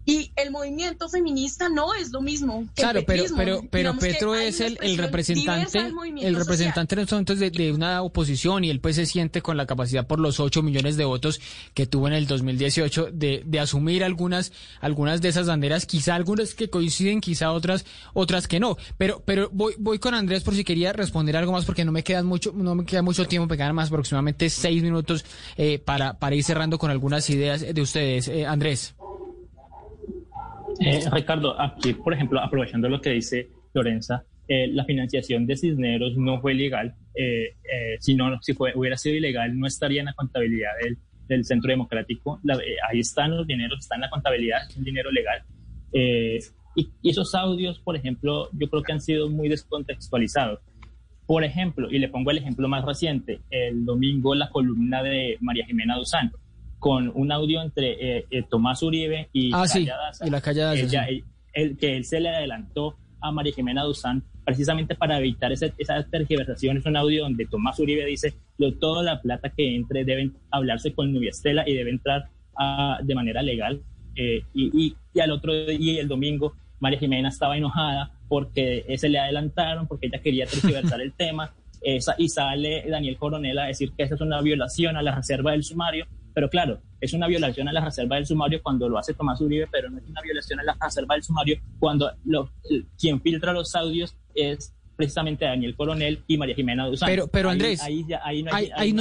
[0.08, 2.64] Y el movimiento feminista no es lo mismo.
[2.76, 5.80] Que claro, el pero pero pero Petro es el, el representante
[6.20, 9.66] el representante en estos momentos de, una oposición y él pues se siente con la
[9.66, 11.40] capacidad por los 8 millones de votos
[11.74, 16.54] que tuvo en el 2018 de, de asumir algunas algunas de esas banderas, quizá algunas
[16.54, 17.84] que coinciden, quizá otras
[18.14, 18.76] otras que no.
[18.98, 22.04] Pero pero voy voy con Andrés por si quería responder algo más porque no me
[22.04, 25.24] quedan mucho no me queda mucho tiempo, me quedan más aproximadamente seis minutos
[25.56, 28.28] eh, para para ir cerrando con algunas ideas de ustedes.
[28.28, 28.94] Eh, Andrés.
[30.80, 36.16] Eh, Ricardo, aquí, por ejemplo, aprovechando lo que dice Lorenza, eh, la financiación de Cisneros
[36.16, 40.12] no fue legal eh, eh, si no, si hubiera sido ilegal, no estaría en la
[40.12, 40.70] contabilidad
[41.28, 42.40] del, Centro Democrático.
[42.88, 45.42] ahí están los dineros, está en la contabilidad, es un dinero legal.
[45.92, 46.38] y,
[47.02, 50.60] y, esos audios, por ejemplo, yo creo que han sido muy descontextualizados.
[51.26, 55.66] Por ejemplo, y le pongo el ejemplo más reciente, el domingo la columna de María
[55.66, 56.30] Jimena Duzán,
[56.86, 59.88] con un audio entre eh, eh, Tomás Uribe y, ah, sí,
[60.24, 60.72] y la Callada
[61.52, 66.00] el, que él se le adelantó a María Jimena Duzán precisamente para evitar esa, esa
[66.04, 66.76] tergiversación.
[66.76, 68.34] Es un audio donde Tomás Uribe dice
[68.78, 73.14] toda la plata que entre deben hablarse con Nubia Estela y debe entrar ah, de
[73.16, 73.82] manera legal.
[74.14, 79.18] Eh, y, y, al otro día, el domingo, María Jimena estaba enojada porque se le
[79.18, 81.52] adelantaron, porque ella quería tergiversar el tema.
[81.82, 85.50] Esa, y sale Daniel Coronel a decir que esa es una violación a la reserva
[85.50, 86.06] del sumario.
[86.36, 89.68] Pero claro, es una violación a la reserva del sumario cuando lo hace Tomás Uribe,
[89.72, 92.50] pero no es una violación a la reserva del sumario cuando lo,
[92.98, 97.08] quien filtra los audios es precisamente Daniel Coronel y María Jimena Duzán.
[97.08, 98.04] Pero, pero Andrés, ahí,
[98.42, 98.52] no,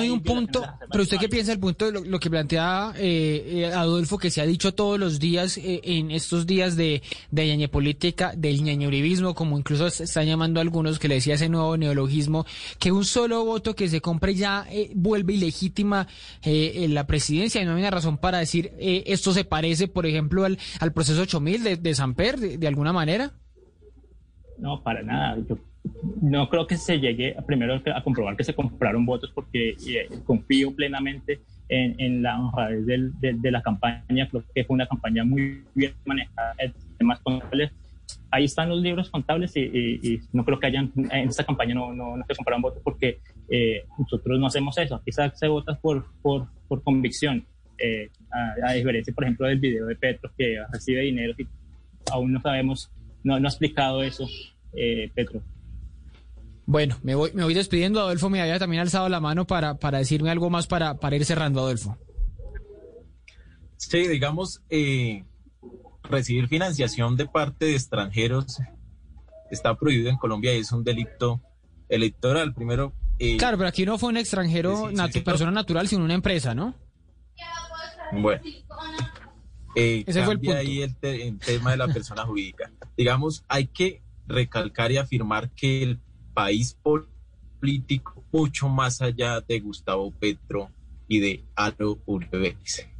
[0.01, 3.65] hay, un punto, pero usted qué piensa el punto de lo, que plantea eh, eh,
[3.73, 7.01] Adolfo, que se ha dicho todos los días eh, en estos días de,
[7.31, 11.49] de ñañe política, del ñañuribismo, como incluso se están llamando algunos, que le decía ese
[11.49, 12.45] nuevo neologismo,
[12.77, 16.07] que un solo voto que se compre ya vuelve ilegítima
[16.43, 20.57] la presidencia y no hay una razón para decir esto se parece, por ejemplo, al,
[20.79, 23.31] al proceso 8000 de, de Samper, de, de alguna manera.
[24.57, 25.37] No, para nada.
[25.47, 25.57] Yo
[26.21, 30.75] no creo que se llegue primero a comprobar que se compraron votos porque eh, confío
[30.75, 34.27] plenamente en, la honradez de, la campaña.
[34.29, 36.55] Creo que fue una campaña muy bien manejada
[36.97, 37.71] temas contables.
[38.31, 42.15] Ahí están los libros contables y, no creo que hayan, en esta campaña no, no,
[42.27, 44.95] se compraron votos porque eh, nosotros no hacemos eso.
[44.95, 47.45] Aquí se, vota por, por, por convicción.
[47.77, 48.09] Eh,
[48.65, 51.47] a, diferencia, por ejemplo, del video de Petro que recibe dinero y
[52.11, 52.91] aún no sabemos,
[53.23, 54.27] no, no ha explicado eso
[55.13, 55.41] Petro.
[56.67, 58.01] Bueno, me voy, me voy despidiendo.
[58.01, 61.25] Adolfo me había también alzado la mano para, para decirme algo más para, para ir
[61.25, 61.97] cerrando, Adolfo.
[63.77, 65.25] Sí, digamos, eh,
[66.03, 68.57] recibir financiación de parte de extranjeros
[69.51, 71.41] está prohibido en Colombia y es un delito
[71.87, 72.53] electoral.
[72.53, 72.93] Primero.
[73.19, 74.89] Eh, claro, pero aquí no fue un extranjero,
[75.23, 76.73] persona natural, sino una empresa, ¿no?
[78.11, 78.41] Bueno.
[79.75, 80.55] Eh, Ese fue el punto.
[80.57, 82.71] ahí el, el tema de la persona jurídica.
[82.97, 85.99] Digamos, hay que recalcar y afirmar que el
[86.35, 90.69] país político mucho más allá de Gustavo Petro
[91.07, 92.57] y de Álvaro Uribe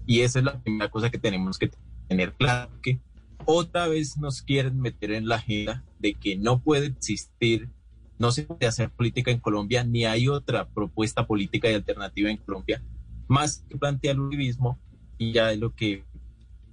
[0.07, 1.69] Y esa es la primera cosa que tenemos que
[2.07, 2.99] tener claro, que
[3.45, 7.69] otra vez nos quieren meter en la agenda de que no puede existir,
[8.17, 12.37] no se puede hacer política en Colombia, ni hay otra propuesta política y alternativa en
[12.37, 12.81] Colombia,
[13.27, 14.79] más que plantear el uribismo,
[15.17, 16.03] y ya es lo que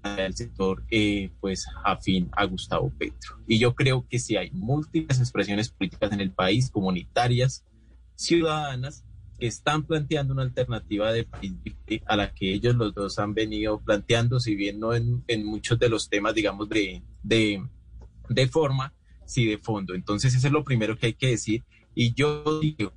[0.05, 3.39] el sector eh, pues afín a Gustavo Petro.
[3.47, 7.65] Y yo creo que si hay múltiples expresiones políticas en el país, comunitarias,
[8.15, 9.05] ciudadanas,
[9.39, 11.55] que están planteando una alternativa de país
[12.07, 15.89] a la que ellos los dos han venido planteando, si bien no en, muchos de
[15.89, 17.65] los temas, digamos, de, de,
[18.29, 19.95] de forma, sí de fondo.
[19.95, 21.65] Entonces, eso es lo primero que hay que decir.
[21.95, 22.93] Y yo digo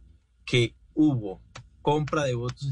[0.45, 1.41] que hubo
[1.85, 2.67] compra de votos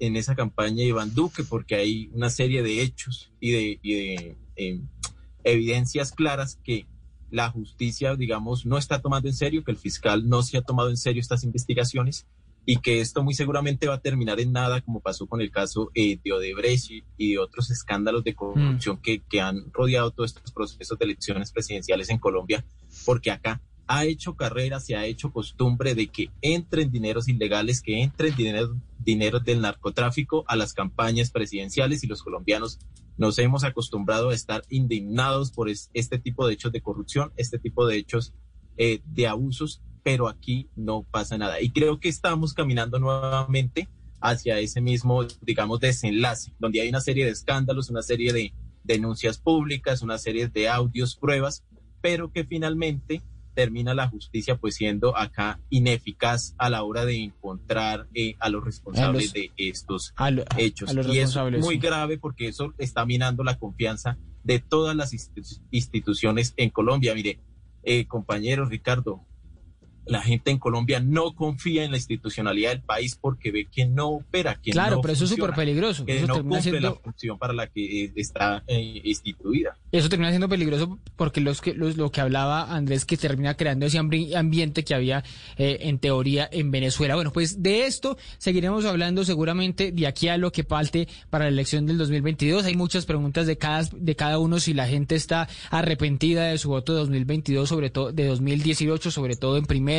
[0.00, 4.88] en, esa campaña de Iván Duque, porque hay una serie de hechos y de, em,
[5.44, 6.88] evidencias claras que
[7.30, 10.90] la justicia, digamos, no está tomando en serio, que el fiscal no se ha tomado
[10.90, 12.26] en serio estas investigaciones
[12.66, 15.92] y que esto muy seguramente va a terminar en nada, como pasó con el caso
[15.94, 19.02] eh, de Odebrecht y, de otros escándalos de corrupción mm.
[19.02, 22.64] que, que han rodeado todos estos procesos de elecciones presidenciales en Colombia,
[23.04, 28.02] porque acá ha hecho carrera, se ha hecho costumbre de que entren dineros ilegales, que
[28.02, 32.78] entren dinero, dinero del narcotráfico a las campañas presidenciales y los colombianos
[33.16, 37.86] nos hemos acostumbrado a estar indignados por este tipo de hechos de corrupción, este tipo
[37.86, 38.34] de hechos
[38.76, 41.60] eh, de abusos, pero aquí no pasa nada.
[41.60, 43.88] Y creo que estamos caminando nuevamente
[44.20, 48.52] hacia ese mismo, digamos, desenlace, donde hay una serie de escándalos, una serie de
[48.84, 51.64] denuncias públicas, una serie de audios, pruebas,
[52.00, 53.22] pero que finalmente
[53.58, 58.64] termina la justicia pues siendo acá ineficaz a la hora de encontrar eh, a los
[58.64, 60.14] responsables de estos
[60.56, 60.94] hechos.
[61.08, 65.12] y es muy grave porque eso está minando la confianza de todas las
[65.72, 67.16] instituciones en Colombia.
[67.16, 67.40] Mire,
[67.82, 69.26] eh, compañero Ricardo,
[70.08, 74.08] la gente en Colombia no confía en la institucionalidad del país porque ve que no
[74.08, 76.04] opera, que claro, pero eso es súper peligroso.
[76.04, 79.76] Que no cumple la función para la que eh, está eh, instituida.
[79.92, 83.86] Eso termina siendo peligroso porque los que, los, lo que hablaba Andrés, que termina creando
[83.86, 85.24] ese ambiente que había
[85.56, 87.14] eh, en teoría en Venezuela.
[87.14, 91.50] Bueno, pues de esto seguiremos hablando seguramente de aquí a lo que falte para la
[91.50, 92.64] elección del 2022.
[92.64, 96.70] Hay muchas preguntas de cada, de cada uno si la gente está arrepentida de su
[96.70, 99.97] voto de 2022, sobre todo de 2018, sobre todo en primer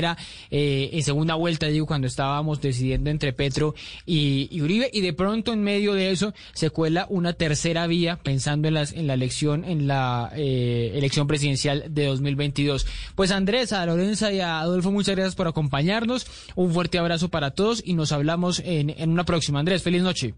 [0.50, 5.54] eh, en segunda vuelta, digo, cuando estábamos decidiendo entre Petro y, Uribe, y de pronto
[5.54, 9.66] en medio de eso se cuela una tercera vía, pensando en, las, en la elección,
[9.66, 12.86] en la eh, elección presidencial de 2022.
[13.16, 16.28] Pues Andrés, a Lorenza y a Adolfo, muchas gracias por acompañarnos.
[16.56, 19.60] Un fuerte abrazo para todos y nos hablamos en una próxima.
[19.60, 20.34] Andrés, feliz noche.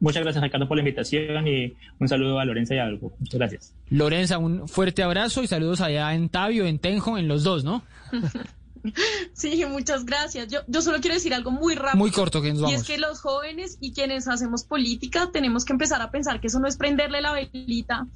[0.00, 3.14] Muchas gracias, Ricardo, por la invitación y un saludo a Lorenza y a Algo.
[3.18, 3.74] Muchas gracias.
[3.88, 7.82] Lorenza, un fuerte abrazo y saludos allá en Tabio, en Tenjo, en los dos, ¿no?
[9.32, 10.48] Sí, muchas gracias.
[10.48, 11.96] Yo, yo solo quiero decir algo muy rápido.
[11.96, 12.72] Muy corto, que nos vamos.
[12.72, 16.46] Y es que los jóvenes y quienes hacemos política tenemos que empezar a pensar que
[16.46, 18.06] eso no es prenderle la velita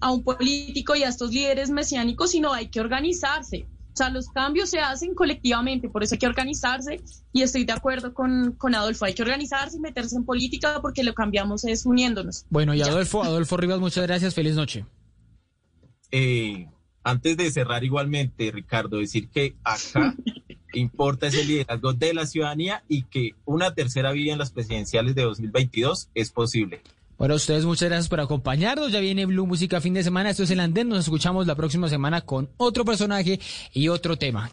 [0.00, 3.66] a un político y a estos líderes mesiánicos, sino hay que organizarse.
[3.92, 7.00] O sea, los cambios se hacen colectivamente, por eso hay que organizarse
[7.32, 11.02] y estoy de acuerdo con, con Adolfo, hay que organizarse y meterse en política porque
[11.02, 12.46] lo cambiamos es uniéndonos.
[12.50, 14.86] Bueno, y Adolfo, Adolfo Rivas, muchas gracias, feliz noche.
[16.12, 16.68] Eh,
[17.02, 20.14] antes de cerrar igualmente, Ricardo, decir que acá
[20.74, 25.22] importa ese liderazgo de la ciudadanía y que una tercera vía en las presidenciales de
[25.22, 26.82] 2022 es posible.
[27.20, 28.92] Bueno, ustedes muchas gracias por acompañarnos.
[28.92, 30.30] Ya viene Blue Música fin de semana.
[30.30, 30.88] Esto es el Andén.
[30.88, 33.38] Nos escuchamos la próxima semana con otro personaje
[33.74, 34.50] y otro tema.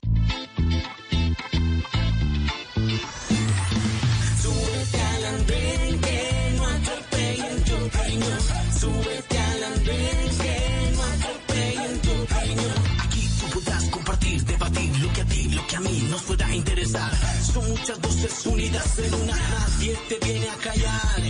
[12.99, 16.53] Aquí tú podrás compartir, debatir lo que a ti, lo que a mí nos pueda
[16.53, 17.36] interesar.
[17.68, 21.22] Muchas voces unidas en una, nadie te viene a callar.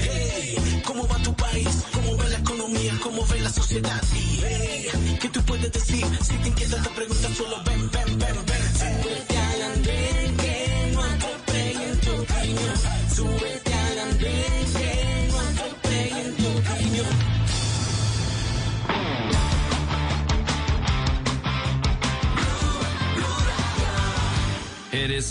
[0.00, 1.68] Hey, ¿Cómo va tu país?
[1.92, 2.92] ¿Cómo va la economía?
[3.02, 4.02] ¿Cómo ve la sociedad?
[4.14, 4.88] Hey,
[5.20, 6.04] ¿Qué tú puedes decir?
[6.22, 7.83] Si te inquieta te pregunta, solo ven,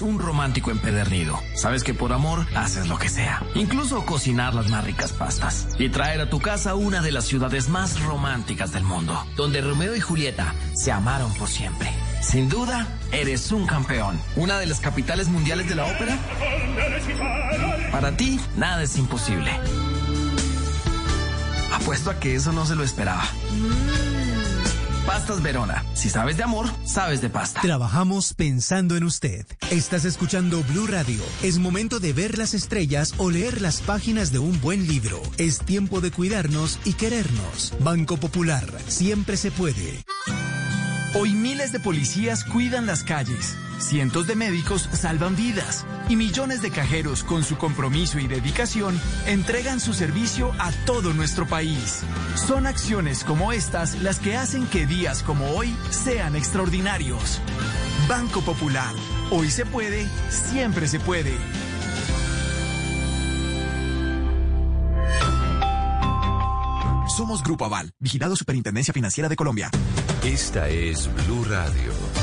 [0.01, 1.39] Un romántico empedernido.
[1.55, 3.43] Sabes que por amor haces lo que sea.
[3.53, 5.67] Incluso cocinar las más ricas pastas.
[5.77, 9.25] Y traer a tu casa una de las ciudades más románticas del mundo.
[9.35, 11.91] Donde Romeo y Julieta se amaron por siempre.
[12.21, 14.19] Sin duda, eres un campeón.
[14.35, 16.17] Una de las capitales mundiales de la ópera.
[17.91, 19.51] Para ti, nada es imposible.
[21.73, 23.23] Apuesto a que eso no se lo esperaba.
[25.05, 25.83] Pastas Verona.
[25.93, 27.61] Si sabes de amor, sabes de pasta.
[27.61, 29.45] Trabajamos pensando en usted.
[29.69, 31.21] Estás escuchando Blue Radio.
[31.41, 35.21] Es momento de ver las estrellas o leer las páginas de un buen libro.
[35.37, 37.73] Es tiempo de cuidarnos y querernos.
[37.79, 38.65] Banco Popular.
[38.87, 40.03] Siempre se puede.
[41.15, 46.71] Hoy miles de policías cuidan las calles, cientos de médicos salvan vidas y millones de
[46.71, 52.01] cajeros con su compromiso y dedicación entregan su servicio a todo nuestro país.
[52.35, 57.39] Son acciones como estas las que hacen que días como hoy sean extraordinarios.
[58.07, 58.93] Banco Popular.
[59.31, 61.37] Hoy se puede, siempre se puede.
[67.15, 69.69] Somos Grupo Aval, vigilado Superintendencia Financiera de Colombia.
[70.23, 72.22] Esta es Blue Radio.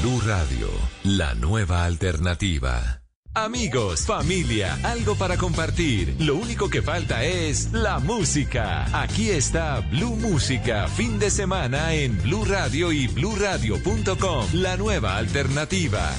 [0.00, 0.68] Blue Radio,
[1.04, 3.00] la nueva alternativa.
[3.34, 6.16] Amigos, familia, algo para compartir.
[6.18, 8.86] Lo único que falta es la música.
[9.02, 16.10] Aquí está Blue Música, fin de semana en Blue Radio y bluradio.com, la nueva alternativa.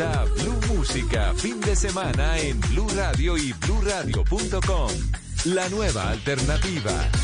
[0.00, 4.90] está Blue Música, fin de semana en Blue Radio y BlueRadio.com.
[5.44, 7.19] La nueva alternativa.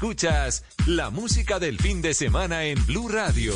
[0.00, 3.52] Escuchas la música del fin de semana en Blue Radio.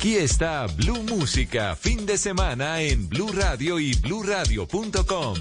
[0.00, 5.34] Aquí está Blue Música, fin de semana en Blue Radio y bluradio.com.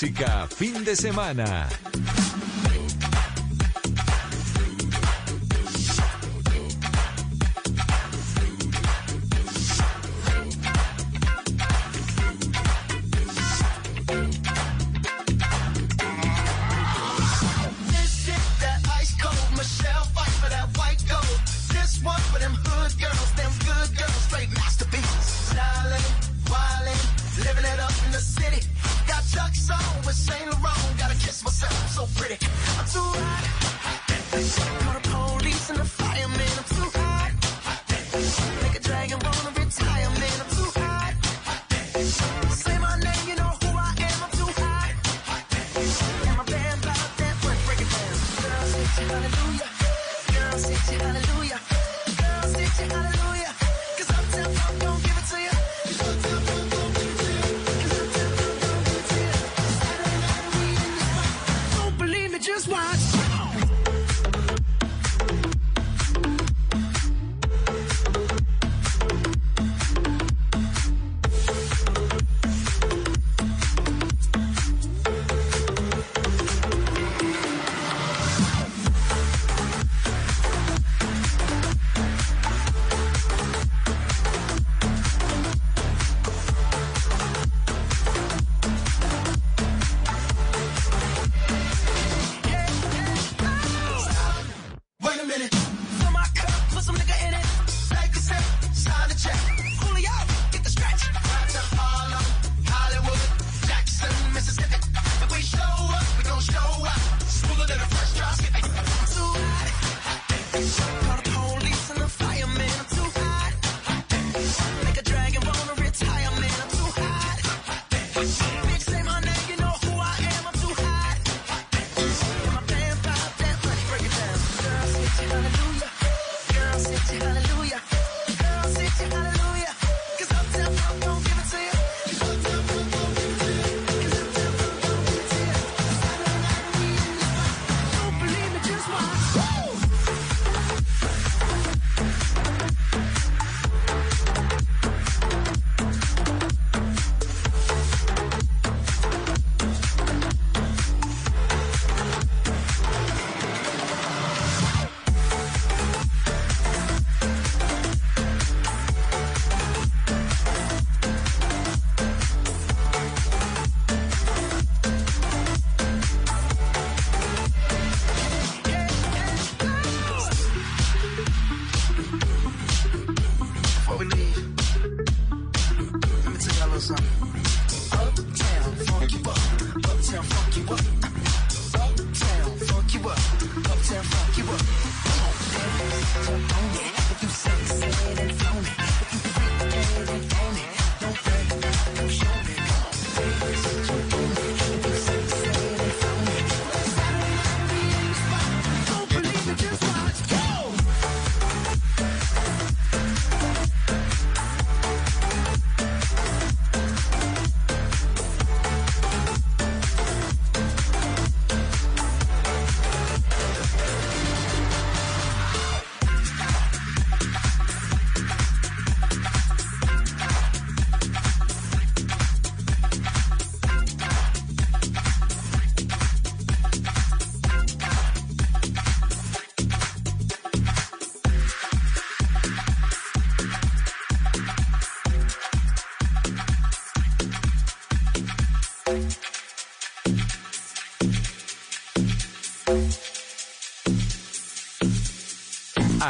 [0.00, 1.89] música, fin de semana.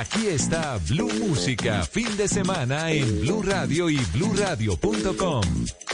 [0.01, 5.43] Aquí está Blue Música, fin de semana en Blue Radio y bluradio.com.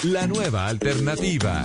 [0.05, 1.65] La nueva alternativa.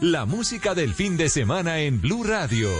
[0.00, 2.70] La música del fin de semana en Blue Radio.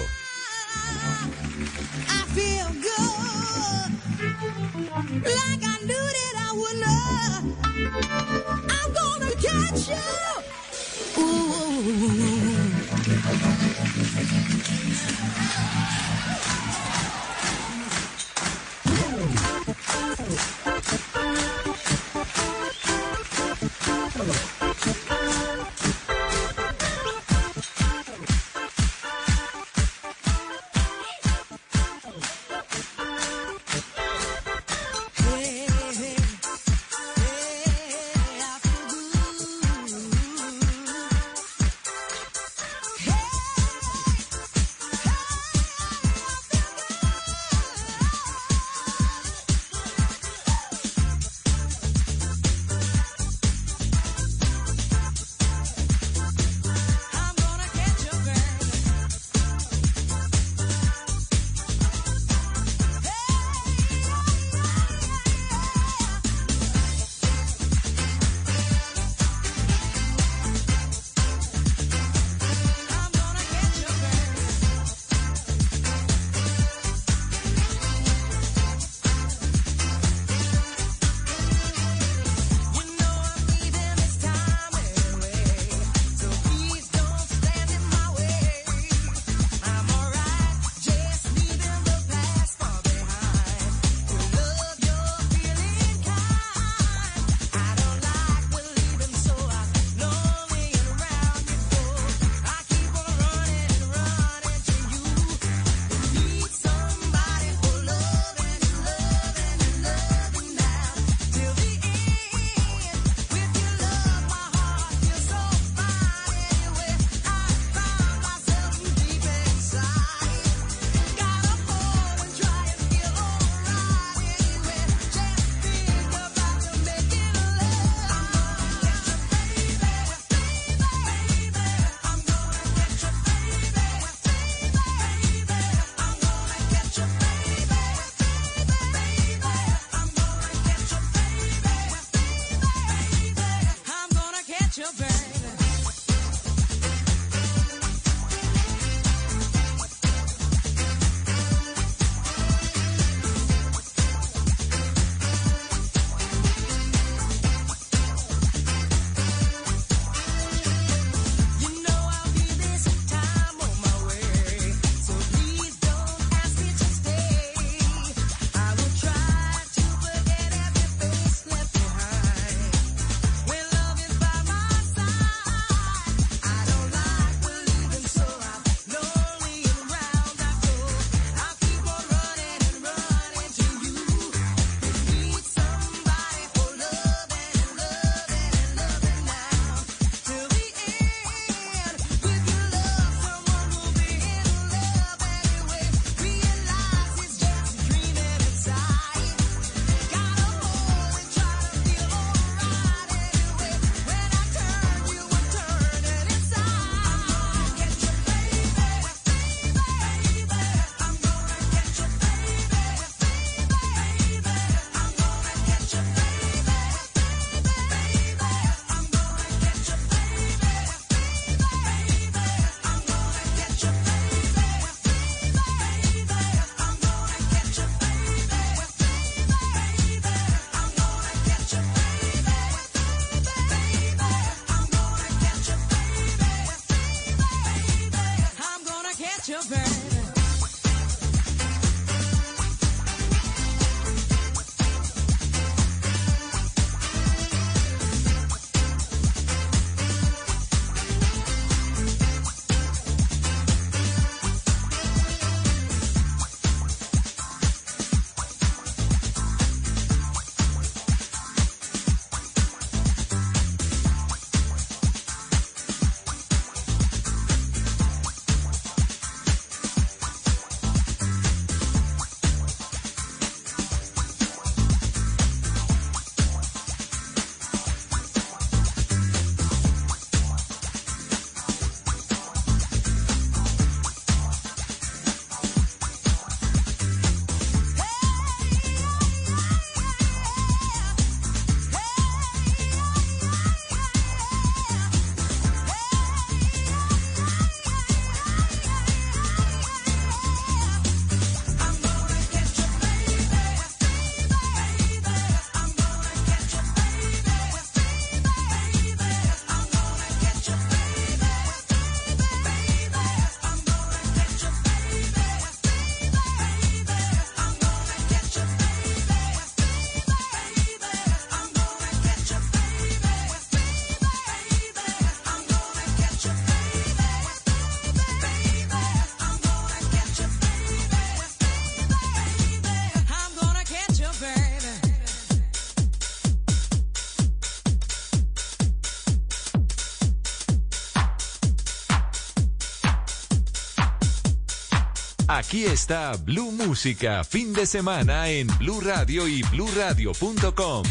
[345.67, 351.05] Aquí está Blue Música, fin de semana en Blue Radio y bluradio.com.